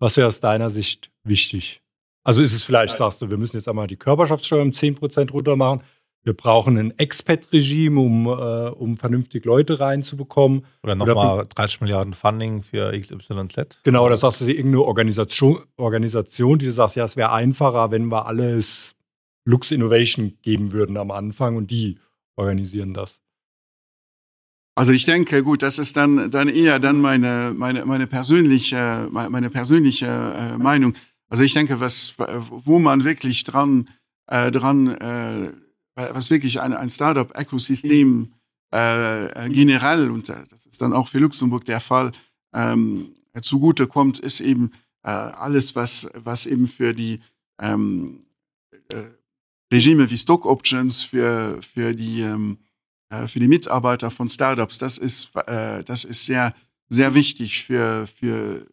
[0.01, 1.83] was wär aus deiner Sicht wichtig?
[2.25, 5.57] Also ist es vielleicht, sagst du, wir müssen jetzt einmal die Körperschaftssteuer um 10% runter
[5.57, 5.83] machen.
[6.23, 8.31] Wir brauchen ein Expat-Regime, um, äh,
[8.71, 10.67] um vernünftig Leute reinzubekommen.
[10.83, 13.81] Oder nochmal 30 Milliarden Funding für XYZ.
[13.85, 18.09] Genau, da sagst du irgendeine Organisation, Organisation, die du sagst, ja, es wäre einfacher, wenn
[18.09, 18.97] wir alles
[19.47, 21.99] Lux Innovation geben würden am Anfang und die
[22.37, 23.21] organisieren das.
[24.81, 29.51] Also ich denke, gut, das ist dann, dann eher dann meine, meine, meine persönliche, meine
[29.51, 30.95] persönliche äh, Meinung.
[31.29, 33.91] Also ich denke, was, wo man wirklich dran,
[34.29, 35.53] äh, dran, äh,
[35.95, 38.33] was wirklich ein, ein Startup-Ökosystem
[38.71, 42.13] äh, generell, und äh, das ist dann auch für Luxemburg der Fall,
[42.55, 43.11] ähm,
[43.43, 44.71] zugute kommt, ist eben
[45.03, 47.21] äh, alles, was, was eben für die
[47.61, 48.25] ähm,
[48.89, 49.03] äh,
[49.71, 52.70] Regime wie Stock Options für, für, die, ähm, äh,
[53.29, 56.55] für die Mitarbeiter von Startups, das ist, äh, das ist sehr,
[56.89, 58.67] sehr wichtig für, für,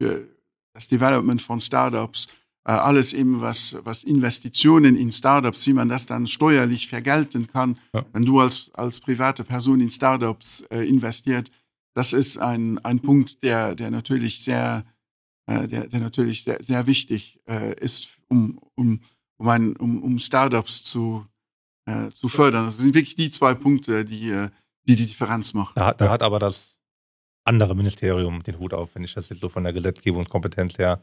[0.00, 0.28] für
[0.74, 2.28] das Development von Startups.
[2.68, 7.78] äh, alles eben was, was Investitionen in Startups, wie man das dann steuerlich vergelten kann,
[7.94, 8.04] ja.
[8.12, 11.50] wenn du als, als private Person in Startups äh, investiert.
[11.94, 14.84] Das ist ein, ein Punkt, der, der natürlich sehr,
[15.46, 19.00] äh, der, der natürlich sehr, sehr wichtig äh, ist, um, um,
[19.38, 21.26] um, ein, um, um Startups zu,
[21.88, 22.66] äh, zu fördern.
[22.66, 24.48] Das sind wirklich die zwei Punkte, die äh,
[24.86, 25.72] die, die Differenz machen.
[25.74, 26.78] Da, da hat aber das
[27.44, 31.00] andere Ministerium den Hut auf, wenn ich das jetzt so von der Gesetzgebungskompetenz her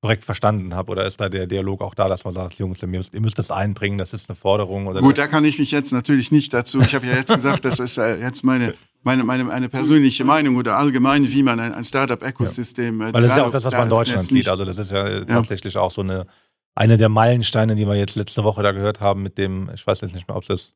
[0.00, 0.92] korrekt verstanden habe?
[0.92, 3.38] Oder ist da der Dialog auch da, dass man sagt, Jungs, ihr müsst, ihr müsst
[3.38, 4.84] das einbringen, das ist eine Forderung?
[4.84, 6.80] Gut, da kann ich mich jetzt natürlich nicht dazu.
[6.80, 10.56] Ich habe ja jetzt gesagt, das ist äh, jetzt meine, meine, meine, meine persönliche Meinung
[10.56, 13.00] oder allgemein, wie man ein, ein Startup-Ökosystem.
[13.00, 13.08] Ja.
[13.08, 14.48] Äh, Weil das ist ja auch das, was man in Deutschland sieht.
[14.48, 16.26] Also, das ist ja, ja, tatsächlich auch so eine,
[16.74, 20.00] eine der Meilensteine, die wir jetzt letzte Woche da gehört haben, mit dem, ich weiß
[20.00, 20.74] jetzt nicht mehr, ob das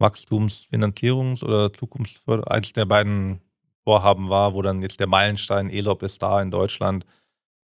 [0.00, 3.40] Wachstumsfinanzierungs- oder Zukunftsförderung, eins der beiden
[3.84, 7.06] Vorhaben war, wo dann jetzt der Meilenstein ELOP ist da in Deutschland.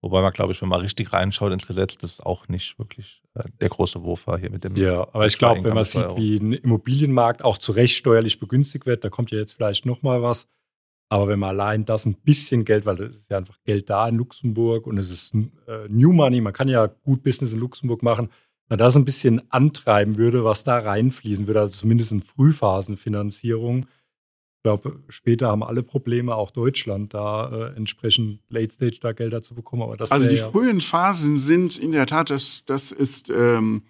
[0.01, 3.43] Wobei man, glaube ich, wenn man richtig reinschaut ins Gesetz, das auch nicht wirklich äh,
[3.61, 4.75] der große Wurf war hier mit dem.
[4.75, 8.85] Ja, aber ich glaube, wenn man sieht, wie ein Immobilienmarkt auch zu Recht steuerlich begünstigt
[8.85, 10.47] wird, da kommt ja jetzt vielleicht nochmal was.
[11.13, 14.07] Aber wenn man allein das ein bisschen Geld, weil es ist ja einfach Geld da
[14.07, 18.01] in Luxemburg und es ist äh, New Money, man kann ja gut Business in Luxemburg
[18.01, 18.29] machen,
[18.67, 24.63] man das ein bisschen antreiben würde, was da reinfließen würde, also zumindest in Frühphasenfinanzierung, ich
[24.63, 29.53] glaube, später haben alle Probleme, auch Deutschland, da äh, entsprechend Late Stage da Gelder zu
[29.53, 29.83] bekommen.
[29.83, 33.83] Aber das also die ja frühen Phasen sind in der Tat, das, das ist ähm,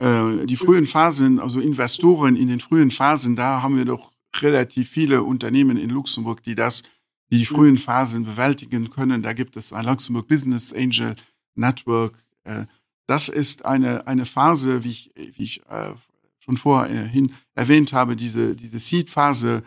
[0.00, 4.88] äh, die frühen Phasen, also Investoren in den frühen Phasen, da haben wir doch relativ
[4.88, 6.82] viele Unternehmen in Luxemburg, die das,
[7.30, 9.22] die, die frühen Phasen bewältigen können.
[9.22, 11.16] Da gibt es ein Luxemburg Business Angel
[11.54, 12.14] Network.
[12.44, 12.66] Äh,
[13.06, 15.92] das ist eine, eine Phase, wie ich, wie ich äh,
[16.38, 19.62] schon vorhin erwähnt habe, diese, diese Seed-Phase,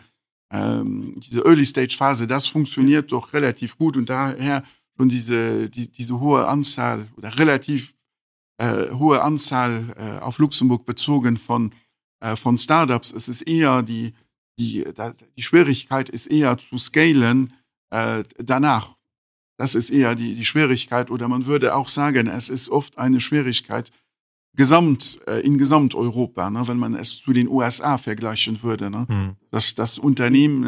[0.50, 4.64] ähm, diese Early-Stage-Phase, das funktioniert doch relativ gut und daher
[4.96, 7.94] schon diese, die, diese hohe Anzahl oder relativ
[8.58, 11.72] äh, hohe Anzahl äh, auf Luxemburg bezogen von,
[12.20, 13.12] äh, von Startups.
[13.12, 14.14] Es ist eher die,
[14.58, 14.84] die,
[15.36, 17.52] die Schwierigkeit ist eher zu scalen
[17.90, 18.96] äh, danach.
[19.56, 23.20] Das ist eher die, die Schwierigkeit oder man würde auch sagen, es ist oft eine
[23.20, 23.90] Schwierigkeit,
[24.54, 29.36] gesamt äh, in Gesamteuropa, ne, wenn man es zu den USA vergleichen würde, ne, hm.
[29.50, 30.64] dass das Unternehmen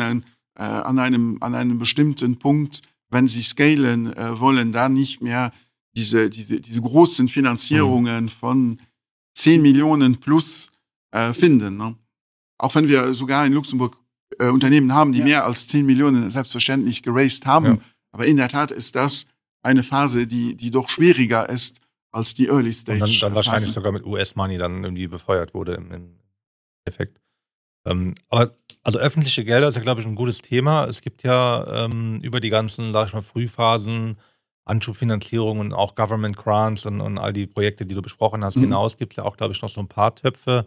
[0.55, 5.53] äh, an einem an einem bestimmten Punkt, wenn sie scalen äh, wollen, da nicht mehr
[5.97, 8.29] diese diese diese großen Finanzierungen hm.
[8.29, 8.79] von
[9.35, 10.71] 10 Millionen plus
[11.11, 11.77] äh, finden.
[11.77, 11.97] Ne.
[12.61, 13.97] Auch wenn wir sogar in Luxemburg
[14.39, 15.25] äh, Unternehmen haben, die ja.
[15.25, 17.79] mehr als 10 Millionen selbstverständlich geraced haben, ja.
[18.13, 19.27] aber in der Tat ist das
[19.63, 21.81] eine Phase, die die doch schwieriger ist
[22.13, 23.03] als die Early Stage.
[23.03, 26.21] Und dann, dann wahrscheinlich sogar mit US-Money dann irgendwie befeuert wurde im, im
[26.85, 27.21] Effekt.
[27.87, 30.87] Ähm, aber also öffentliche Gelder ist ja, glaube ich, ein gutes Thema.
[30.87, 34.19] Es gibt ja ähm, über die ganzen, sag ich mal, Frühphasen,
[34.65, 38.63] Anschubfinanzierung und auch Government Grants und, und all die Projekte, die du besprochen hast, mhm.
[38.63, 40.67] hinaus gibt es ja auch, glaube ich, noch so ein paar Töpfe,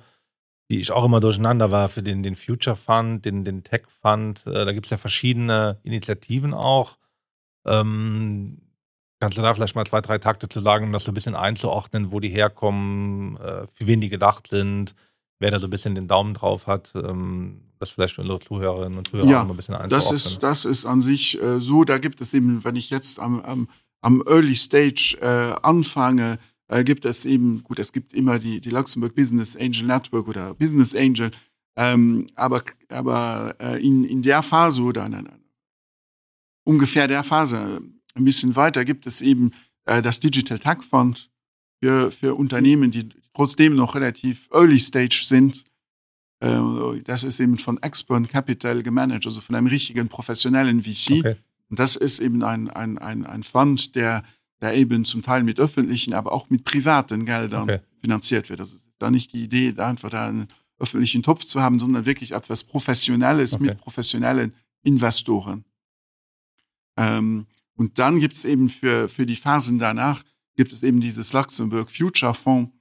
[0.70, 4.45] die ich auch immer durcheinander war für den, den Future Fund, den, den Tech Fund.
[4.47, 6.97] Äh, da gibt es ja verschiedene Initiativen auch.
[7.66, 8.59] Ähm,
[9.24, 11.34] Kannst du da vielleicht mal zwei, drei Takte zu sagen, um das so ein bisschen
[11.34, 14.95] einzuordnen, wo die herkommen, äh, für wen die gedacht sind,
[15.39, 18.97] wer da so ein bisschen den Daumen drauf hat, ähm, das vielleicht für unsere Zuhörerinnen
[18.97, 19.97] und Zuhörer ja, mal ein bisschen einzuordnen?
[19.97, 23.18] Das ist, das ist an sich äh, so, da gibt es eben, wenn ich jetzt
[23.18, 23.70] am, am,
[24.01, 26.38] am Early Stage äh, anfange,
[26.74, 30.53] äh, gibt es eben, gut, es gibt immer die, die Luxemburg Business Angel Network oder
[30.55, 31.32] Business Angel,
[31.76, 35.43] ähm, aber, aber äh, in, in der Phase oder nein, nein,
[36.63, 37.82] ungefähr der Phase
[38.15, 39.51] ein bisschen weiter gibt es eben
[39.86, 41.30] äh, das Digital Tag Fund
[41.82, 45.63] für, für Unternehmen, die trotzdem noch relativ early stage sind.
[46.39, 46.59] Äh,
[47.03, 51.19] das ist eben von Expert Capital gemanagt, also von einem richtigen professionellen VC.
[51.19, 51.36] Okay.
[51.69, 54.24] Und das ist eben ein, ein, ein, ein Fund, der,
[54.64, 57.80] der eben zum Teil mit öffentlichen, aber auch mit privaten Geldern okay.
[57.99, 58.61] finanziert wird.
[58.61, 60.47] Also ist da nicht die Idee, da einfach einen
[60.80, 63.66] öffentlichen Topf zu haben, sondern wirklich etwas Professionelles okay.
[63.66, 65.66] mit professionellen Investoren.
[66.97, 67.45] Ähm,
[67.76, 70.24] und dann gibt es eben für, für die Phasen danach,
[70.55, 72.72] gibt es eben dieses Luxemburg Future Fonds,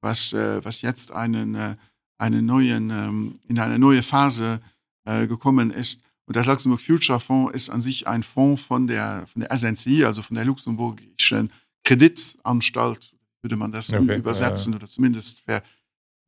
[0.00, 1.76] was, äh, was jetzt einen, äh,
[2.18, 4.60] einen neuen, ähm, in eine neue Phase
[5.04, 6.02] äh, gekommen ist.
[6.28, 10.04] Und das Luxemburg Future Fonds ist an sich ein Fonds von der, von der SNCI,
[10.04, 11.50] also von der luxemburgischen
[11.84, 14.82] Kreditanstalt, würde man das okay, übersetzen ja, ja.
[14.82, 15.62] oder zumindest ver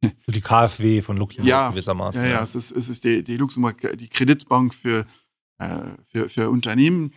[0.24, 2.18] für die KfW von Luxemburg ja, gewissermaßen.
[2.18, 5.04] Ja, ja, es ist, es ist die, die Luxemburg, die Kreditbank für,
[5.58, 7.12] äh, für, für Unternehmen.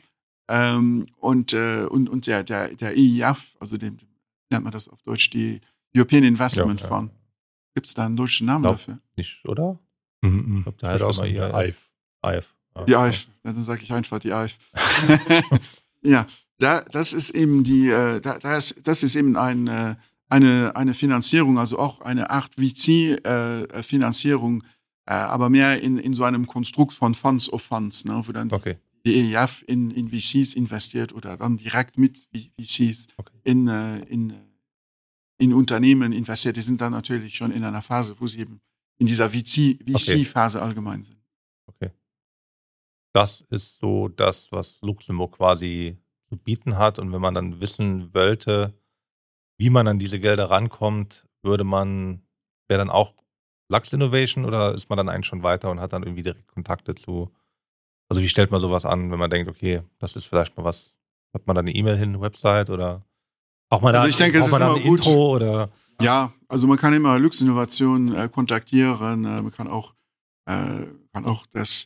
[0.50, 3.98] Ähm, und, äh, und, und der, der, der EIF, also dem,
[4.50, 5.62] nennt man das auf Deutsch, die
[5.96, 7.14] European Investment ja, Fund.
[7.76, 9.00] Gibt es da einen deutschen Namen glaub, dafür?
[9.16, 9.80] Nicht, oder?
[10.22, 11.74] Mhm, ich glaube, der heißt auch mal
[12.76, 12.88] EIF.
[12.88, 13.28] EIF.
[13.43, 14.57] Ja, dann sage ich einfach die EIF.
[16.01, 16.28] ja,
[16.59, 19.95] da, das ist eben die, äh, da, das, das ist eben ein, äh,
[20.30, 24.65] eine, eine Finanzierung, also auch eine Art VC-Finanzierung, äh,
[25.05, 28.51] äh, aber mehr in, in so einem Konstrukt von Funds of Funds, ne, wo dann
[28.51, 28.78] okay.
[29.05, 33.34] die EEF in, in VCs investiert oder dann direkt mit VCs okay.
[33.43, 34.34] in, äh, in,
[35.38, 36.55] in Unternehmen investiert.
[36.55, 38.61] Die sind dann natürlich schon in einer Phase, wo sie eben
[38.97, 40.67] in dieser VC-Phase okay.
[40.67, 41.19] allgemein sind.
[41.67, 41.91] Okay.
[43.14, 45.97] Das ist so das, was Luxemburg quasi
[46.30, 46.99] zu bieten hat.
[46.99, 48.74] Und wenn man dann wissen wollte,
[49.57, 52.24] wie man an diese Gelder rankommt, würde man,
[52.68, 53.14] wäre dann auch
[53.70, 56.95] Lux Innovation oder ist man dann eigentlich schon weiter und hat dann irgendwie direkt Kontakte
[56.95, 57.32] zu?
[58.09, 60.93] Also wie stellt man sowas an, wenn man denkt, okay, das ist vielleicht mal was,
[61.34, 63.05] hat man da eine E-Mail hin, eine Website oder
[63.70, 65.05] auch mal also da, ich denke, es ist immer gut.
[65.05, 65.70] Intro oder
[66.01, 69.93] ja, also man kann immer Lux Innovation äh, kontaktieren, äh, man kann auch
[70.45, 71.86] äh, kann auch das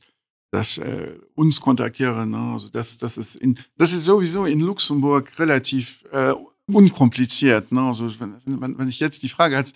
[0.51, 2.31] das äh, uns kontaktieren.
[2.31, 2.53] Ne?
[2.53, 6.33] Also das, das, ist in, das ist sowieso in Luxemburg relativ äh,
[6.67, 7.71] unkompliziert.
[7.71, 7.81] Ne?
[7.81, 9.73] Also wenn, wenn, ich jetzt die Frage hat,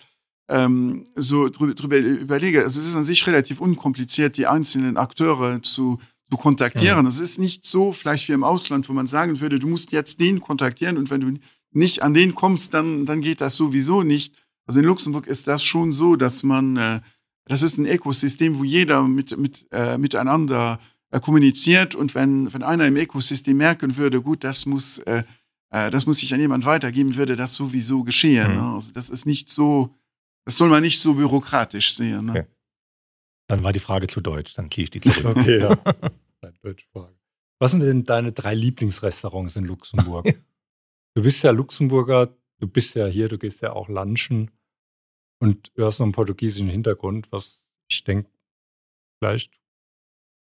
[0.49, 5.61] ähm, so drüber, drüber überlege, also es ist an sich relativ unkompliziert, die einzelnen Akteure
[5.61, 5.99] zu,
[6.29, 7.05] zu kontaktieren.
[7.05, 7.23] Es ja.
[7.23, 10.41] ist nicht so vielleicht wie im Ausland, wo man sagen würde, du musst jetzt den
[10.41, 11.39] kontaktieren und wenn du
[11.73, 14.35] nicht an den kommst, dann, dann geht das sowieso nicht.
[14.65, 17.01] Also in Luxemburg ist das schon so, dass man äh,
[17.45, 20.79] das ist ein Ökosystem, wo jeder mit, mit, äh, miteinander
[21.11, 25.23] äh, kommuniziert und wenn, wenn einer im Ökosystem merken würde, gut, das muss, äh,
[25.71, 28.51] äh das muss ich an jemand weitergeben, würde das sowieso geschehen.
[28.51, 28.57] Mhm.
[28.57, 28.73] Ne?
[28.73, 29.95] Also das ist nicht so,
[30.45, 32.25] das soll man nicht so bürokratisch sehen.
[32.25, 32.31] Ne?
[32.31, 32.45] Okay.
[33.47, 35.37] Dann war die Frage zu deutsch, dann ziehe ich die zurück.
[35.37, 35.75] okay, ja.
[36.63, 37.15] Deutsche Frage.
[37.59, 40.25] Was sind denn deine drei Lieblingsrestaurants in Luxemburg?
[41.15, 44.49] du bist ja Luxemburger, du bist ja hier, du gehst ja auch lunchen.
[45.41, 48.29] Und du hast noch einen portugiesischen Hintergrund, was ich denke,
[49.19, 49.59] vielleicht.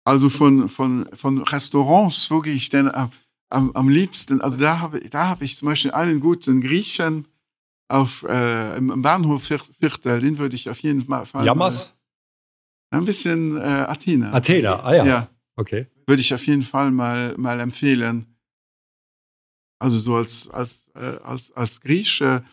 [0.03, 3.11] Also von, von, von Restaurants, wo gehe ich denn am,
[3.49, 4.41] am, am liebsten?
[4.41, 7.27] Also da habe da hab ich zum Beispiel einen guten Griechen
[7.87, 11.45] auf, äh, im Bahnhof Viertel, den würde ich auf jeden Fall.
[11.45, 11.95] Jammers?
[12.89, 14.33] Ein bisschen äh, Athena.
[14.33, 15.05] Athena, ah ja.
[15.05, 15.29] ja.
[15.55, 15.85] Okay.
[16.07, 18.25] Würde ich auf jeden Fall mal, mal empfehlen.
[19.77, 22.43] Also so als, als, äh, als, als Grieche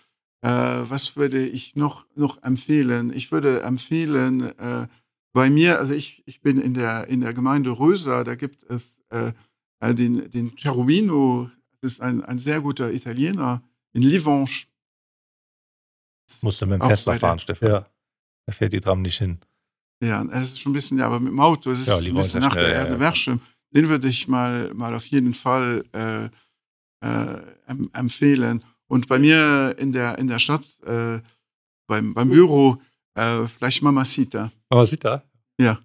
[0.43, 3.13] äh, was würde ich noch, noch empfehlen?
[3.13, 4.87] Ich würde empfehlen, äh,
[5.33, 9.03] bei mir, also ich, ich bin in der, in der Gemeinde Röser, da gibt es
[9.11, 9.33] äh,
[9.81, 13.63] äh den, den Cherubino, das ist ein, ein sehr guter Italiener,
[13.93, 14.65] in Livange.
[16.43, 17.69] Musst du mit dem Tesla fahren, Stefan.
[17.69, 17.87] Ja.
[18.47, 19.39] Da fährt die Tram nicht hin.
[20.03, 22.15] Ja, es ist schon ein bisschen, ja, aber mit dem Auto, es ist ja, ein
[22.15, 23.39] bisschen nach der Erde ja, ja.
[23.73, 26.29] Den würde ich mal, mal auf jeden Fall äh,
[27.07, 27.41] äh,
[27.93, 28.65] empfehlen.
[28.89, 31.21] Und bei mir in der, in der Stadt, äh,
[31.87, 32.81] beim, beim Büro,
[33.15, 34.53] äh, vielleicht Mamacita.
[34.71, 35.23] Mamacita?
[35.61, 35.79] Ja.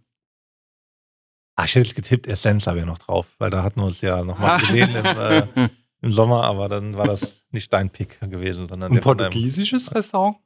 [1.56, 4.24] Ach, ich hätte jetzt getippt, Essenza wäre noch drauf, weil da hatten wir uns ja
[4.24, 5.48] nochmal gesehen im, äh,
[6.02, 10.38] im, Sommer, aber dann war das nicht dein Pick gewesen, sondern ein portugiesisches Restaurant?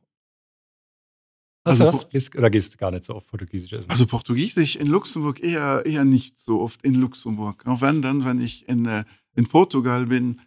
[1.65, 2.35] Hast also, du das?
[2.35, 3.89] oder gehst du gar nicht so oft Portugiesisch essen?
[3.89, 7.65] Also Portugiesisch in Luxemburg eher, eher nicht so oft in Luxemburg.
[7.65, 9.03] Auch wenn dann, wenn ich in, äh,
[9.35, 10.41] in Portugal bin,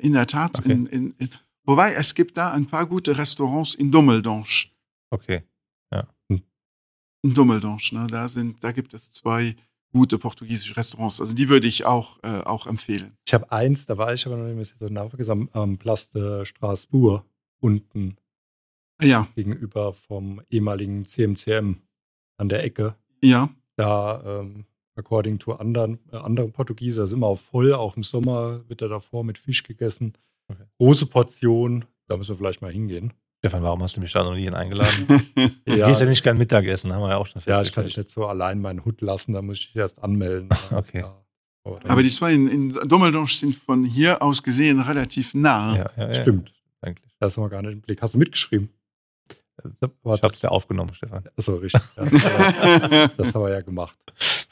[0.00, 0.58] in der Tat.
[0.58, 0.72] Okay.
[0.72, 1.30] In, in, in,
[1.64, 4.68] wobei es gibt da ein paar gute Restaurants in Dummeldonche.
[5.10, 5.42] Okay.
[5.92, 6.08] Ja.
[6.28, 6.42] Hm.
[7.22, 8.06] In Dummeldonche, ne?
[8.06, 9.56] da, sind, da gibt es zwei
[9.92, 11.20] gute portugiesische Restaurants.
[11.20, 13.16] Also die würde ich auch, äh, auch empfehlen.
[13.26, 16.44] Ich habe eins, da war ich aber noch nicht mehr so nachvergessen, am Place de
[16.44, 17.24] Strasbourg
[17.60, 18.16] unten.
[19.02, 19.28] Ja.
[19.34, 21.76] Gegenüber vom ehemaligen CMCM
[22.38, 22.94] an der Ecke.
[23.22, 23.50] Ja.
[23.76, 24.64] Da ähm,
[24.96, 27.02] according to anderen, äh, anderen Portugiesen.
[27.02, 30.14] Also immer auf voll, auch im Sommer wird er davor mit Fisch gegessen.
[30.48, 30.64] Okay.
[30.78, 33.12] Große Portion, da müssen wir vielleicht mal hingehen.
[33.38, 35.06] Stefan, warum hast du mich da noch nie eingeladen?
[35.66, 35.76] ja.
[35.76, 37.96] Du gehst ja nicht gern Mittagessen, haben wir ja auch schon Ja, ich kann dich
[37.96, 40.48] nicht so allein meinen Hut lassen, da muss ich dich erst anmelden.
[40.72, 41.00] okay.
[41.00, 41.22] Ja.
[41.64, 45.76] Aber die zwei in, in Dommeldorf sind von hier aus gesehen relativ nah.
[45.76, 46.52] Ja, ja, Stimmt.
[46.80, 47.12] Eigentlich.
[47.18, 48.00] Das haben wir gar nicht im Blick.
[48.02, 48.68] Hast du mitgeschrieben?
[49.64, 51.24] Ich habe es ja aufgenommen, Stefan.
[51.36, 51.80] Achso, richtig.
[51.96, 52.04] Ja,
[53.16, 53.98] das haben wir ja gemacht.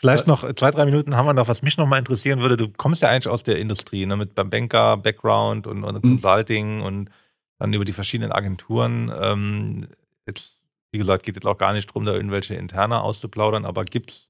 [0.04, 2.58] Vielleicht noch zwei, drei Minuten haben wir noch, was mich noch mal interessieren würde.
[2.58, 6.20] Du kommst ja eigentlich aus der Industrie, ne, mit beim Banker, Background und, und mhm.
[6.20, 7.10] Consulting und
[7.58, 9.10] dann über die verschiedenen Agenturen.
[9.18, 9.86] Ähm,
[10.26, 10.58] jetzt,
[10.92, 14.28] wie gesagt, geht es auch gar nicht darum, da irgendwelche Interne auszuplaudern, aber gibt es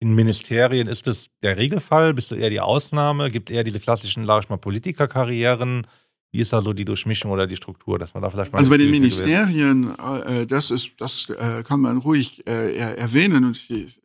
[0.00, 2.12] in Ministerien, ist das der Regelfall?
[2.12, 3.30] Bist du eher die Ausnahme?
[3.30, 5.86] Gibt es eher diese klassischen, sag ich mal, Politikerkarrieren?
[6.32, 8.58] Wie ist da so die Durchmischung oder die Struktur, dass man da vielleicht mal.
[8.58, 9.94] Also bei den Ministerien,
[10.26, 14.00] äh, das ist, das äh, kann man ruhig äh, erwähnen und ich,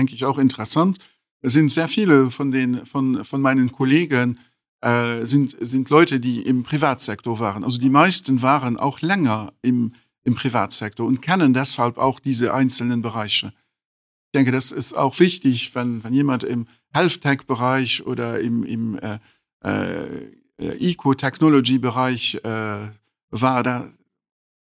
[0.00, 0.98] denke ich auch interessant.
[1.42, 4.38] Es sind sehr viele von den, von, von meinen Kollegen
[4.80, 7.64] äh, sind, sind Leute, die im Privatsektor waren.
[7.64, 9.94] Also die meisten waren auch länger im,
[10.24, 13.52] im Privatsektor und kennen deshalb auch diese einzelnen Bereiche.
[14.26, 19.18] Ich denke, das ist auch wichtig, wenn, wenn jemand im Health-Tech-Bereich oder im, im äh,
[19.62, 22.88] äh, Eco-Technology-Bereich äh,
[23.30, 23.90] war, da,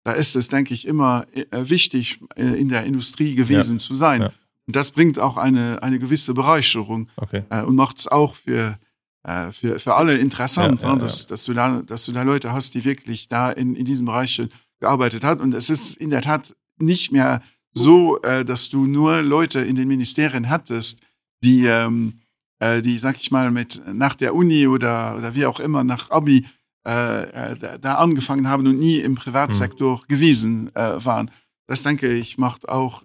[0.06, 3.80] da ist es, denke ich, immer äh, wichtig, äh, in der Industrie gewesen ja.
[3.80, 4.22] zu sein.
[4.22, 4.32] Ja.
[4.68, 7.44] Und das bringt auch eine, eine gewisse Bereicherung okay.
[7.50, 8.78] äh, und macht es auch für,
[9.24, 11.02] äh, für, für alle interessant, ja, ne?
[11.02, 14.06] dass, dass, du da, dass du da Leute hast, die wirklich da in, in diesen
[14.06, 15.40] Bereichen gearbeitet hat.
[15.40, 17.42] Und es ist in der Tat nicht mehr
[17.74, 21.02] so, äh, dass du nur Leute in den Ministerien hattest,
[21.44, 22.22] die, ähm,
[22.60, 26.10] äh, die, sag ich mal, mit nach der Uni oder, oder wie auch immer nach
[26.10, 26.48] Abi
[26.88, 30.08] äh, äh da, da angefangen haben und nie im Privatsektor mhm.
[30.08, 31.30] gewesen waren.
[31.68, 33.04] Das denke ich macht auch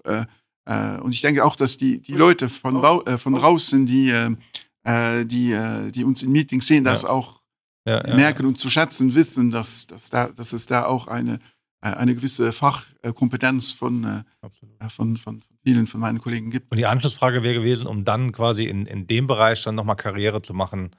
[0.67, 3.87] äh, äh, und ich denke auch, dass die die Leute von Bau, äh, von draußen,
[3.87, 7.09] die äh, die äh, die uns in Meetings sehen, das ja.
[7.11, 7.41] auch
[7.87, 11.39] ja, ja, merken und zu schätzen wissen, dass dass da dass es da auch eine
[11.83, 14.47] äh, eine gewisse Fachkompetenz von, äh,
[14.81, 16.71] äh, von, von, vielen von meinen Kollegen gibt.
[16.71, 20.43] Und die Anschlussfrage wäre gewesen, um dann quasi in, in dem Bereich dann nochmal Karriere
[20.43, 20.95] zu machen,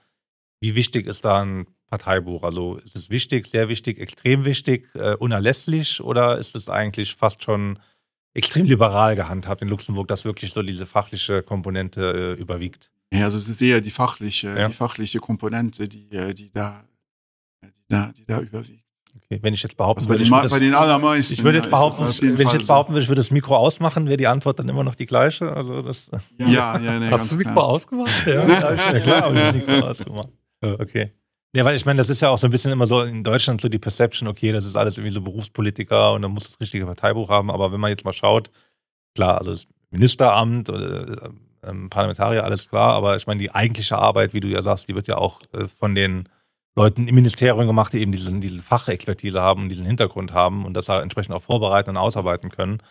[0.60, 2.44] wie wichtig ist da ein Parteibuch?
[2.44, 7.44] Also ist es wichtig, sehr wichtig, extrem wichtig, äh, unerlässlich oder ist es eigentlich fast
[7.44, 7.80] schon
[8.34, 12.92] extrem liberal gehandhabt in Luxemburg, dass wirklich so diese fachliche Komponente äh, überwiegt?
[13.14, 14.68] Ja, also es ist eher die fachliche, ja.
[14.68, 16.84] die fachliche Komponente, die, die, da,
[17.64, 18.86] die, da, die da überwiegt.
[19.16, 22.48] Okay, wenn ich jetzt behaupten also würde, ich, den allermeisten, ich würde jetzt behaupten, wenn
[22.48, 24.96] ich jetzt behaupten würde, ich würde das Mikro ausmachen, wäre die Antwort dann immer noch
[24.96, 25.52] die gleiche.
[25.52, 27.66] Also das ja, ja, ja nee, Hast du das Mikro klar.
[27.66, 28.26] ausgemacht?
[28.26, 30.30] Ja, ja klar, habe ich das Mikro ausgemacht.
[30.62, 31.12] Okay.
[31.54, 33.60] Ja, weil ich meine, das ist ja auch so ein bisschen immer so in Deutschland
[33.60, 36.86] so die Perception, okay, das ist alles irgendwie so Berufspolitiker und dann muss das richtige
[36.86, 37.52] Parteibuch haben.
[37.52, 38.50] Aber wenn man jetzt mal schaut,
[39.16, 41.30] klar, also das Ministeramt, äh,
[41.64, 44.96] ähm, Parlamentarier, alles klar, aber ich meine, die eigentliche Arbeit, wie du ja sagst, die
[44.96, 46.30] wird ja auch äh, von den
[46.76, 50.88] Leuten im Ministerium gemacht, die eben diesen, diese Fachexpertise haben, diesen Hintergrund haben und das
[50.88, 52.82] entsprechend auch vorbereiten und ausarbeiten können.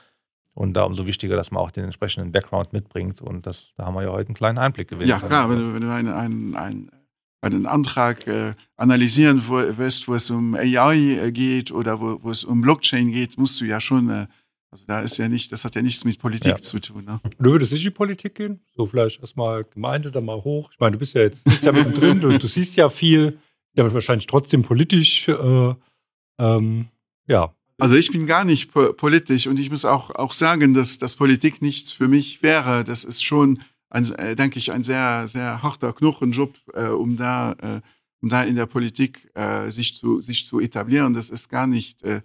[0.52, 3.22] Und da umso wichtiger, dass man auch den entsprechenden Background mitbringt.
[3.22, 5.08] Und das, da haben wir ja heute einen kleinen Einblick gewählt.
[5.08, 6.90] Ja, klar, wenn du, wenn du einen, einen, einen,
[7.40, 12.44] einen Antrag äh, analysieren wirst, wo es um AI äh, geht oder wo, wo es
[12.44, 14.26] um Blockchain geht, musst du ja schon, äh,
[14.70, 16.60] also da ist ja nicht, das hat ja nichts mit Politik ja.
[16.60, 17.04] zu tun.
[17.04, 17.20] Ne?
[17.38, 18.60] Du würdest nicht in die Politik gehen?
[18.76, 20.70] So vielleicht erstmal Gemeinde, dann mal hoch.
[20.72, 23.38] Ich meine, du bist ja jetzt sitzt ja mittendrin, du, du siehst ja viel
[23.74, 25.28] ja wahrscheinlich trotzdem politisch.
[25.28, 25.74] Äh,
[26.38, 26.86] ähm,
[27.26, 27.54] ja.
[27.78, 31.16] Also ich bin gar nicht po politisch und ich muss auch, auch sagen, dass, dass
[31.16, 32.84] Politik nichts für mich wäre.
[32.84, 33.60] Das ist schon,
[33.90, 37.80] ein, äh, denke ich, ein sehr, sehr harter Knochenjob, äh, um, da, äh,
[38.22, 41.12] um da in der Politik äh, sich, zu, sich zu etablieren.
[41.12, 42.22] Das ist gar nicht, äh,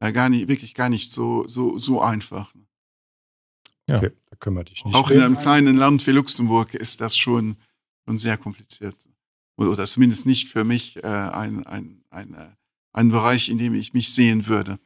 [0.00, 2.54] äh gar nicht wirklich gar nicht so, so, so einfach.
[3.88, 4.94] Ja, okay, da können wir dich nicht.
[4.94, 7.56] Auch in einem kleinen Land wie Luxemburg ist das schon,
[8.06, 8.96] schon sehr kompliziert
[9.66, 12.50] oder zumindest nicht für mich äh, ein, ein, ein, äh,
[12.92, 14.78] ein Bereich, in dem ich mich sehen würde.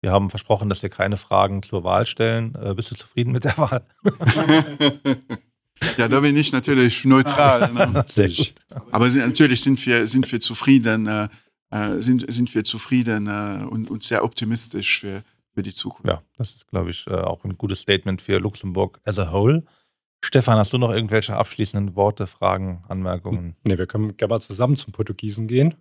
[0.00, 2.54] Wir haben versprochen, dass wir keine Fragen zur Wahl stellen.
[2.54, 3.84] Äh, bist du zufrieden mit der Wahl?
[5.98, 7.72] ja, da bin ich natürlich neutral.
[7.72, 8.04] Ne?
[8.14, 8.54] Sehr gut.
[8.90, 11.28] Aber natürlich sind wir, sind wir zufrieden, äh,
[11.70, 15.22] äh, sind, sind wir zufrieden äh, und, und sehr optimistisch für,
[15.54, 16.08] für die Zukunft.
[16.08, 19.64] Ja, das ist, glaube ich, äh, auch ein gutes Statement für Luxemburg as a whole.
[20.22, 23.56] Stefan, hast du noch irgendwelche abschließenden Worte, Fragen, Anmerkungen?
[23.64, 25.74] Ne, wir können gerne mal zusammen zum Portugiesen gehen.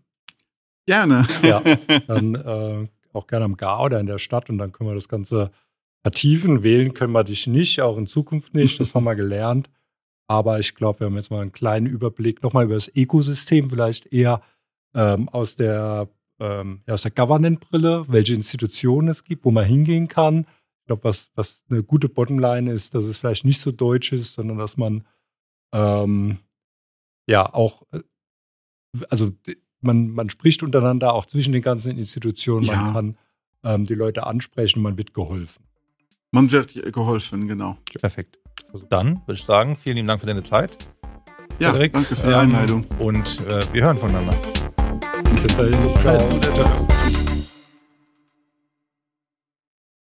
[0.86, 1.26] Gerne.
[1.44, 1.62] Ja,
[2.08, 5.10] dann äh, auch gerne am Gar oder in der Stadt und dann können wir das
[5.10, 5.52] Ganze
[6.02, 6.64] vertiefen.
[6.64, 9.70] Wählen können wir dich nicht, auch in Zukunft nicht, das haben wir gelernt.
[10.28, 14.14] Aber ich glaube, wir haben jetzt mal einen kleinen Überblick nochmal über das Ökosystem, vielleicht
[14.14, 14.42] eher
[14.94, 16.08] ähm, aus der,
[16.40, 20.46] ähm, ja, der Governance-Brille, welche Institutionen es gibt, wo man hingehen kann
[20.90, 24.58] glaube, was, was eine gute Bottomline ist, dass es vielleicht nicht so deutsch ist, sondern
[24.58, 25.06] dass man
[25.72, 26.40] ähm,
[27.28, 28.02] ja auch, äh,
[29.10, 29.32] also
[29.82, 32.76] man, man spricht untereinander auch zwischen den ganzen Institutionen, ja.
[32.76, 33.18] man kann
[33.64, 35.64] ähm, die Leute ansprechen, man wird geholfen.
[36.32, 37.78] Man wird geholfen, genau.
[38.00, 38.40] Perfekt.
[38.72, 40.78] Also dann würde ich sagen, vielen lieben Dank für deine Zeit.
[41.60, 41.94] Ja, Frederik.
[41.94, 42.86] danke für die Einladung.
[43.00, 44.36] Und äh, wir hören voneinander.
[45.42, 45.96] Bis dahin.
[45.96, 46.40] Ciao.
[46.40, 47.29] ciao.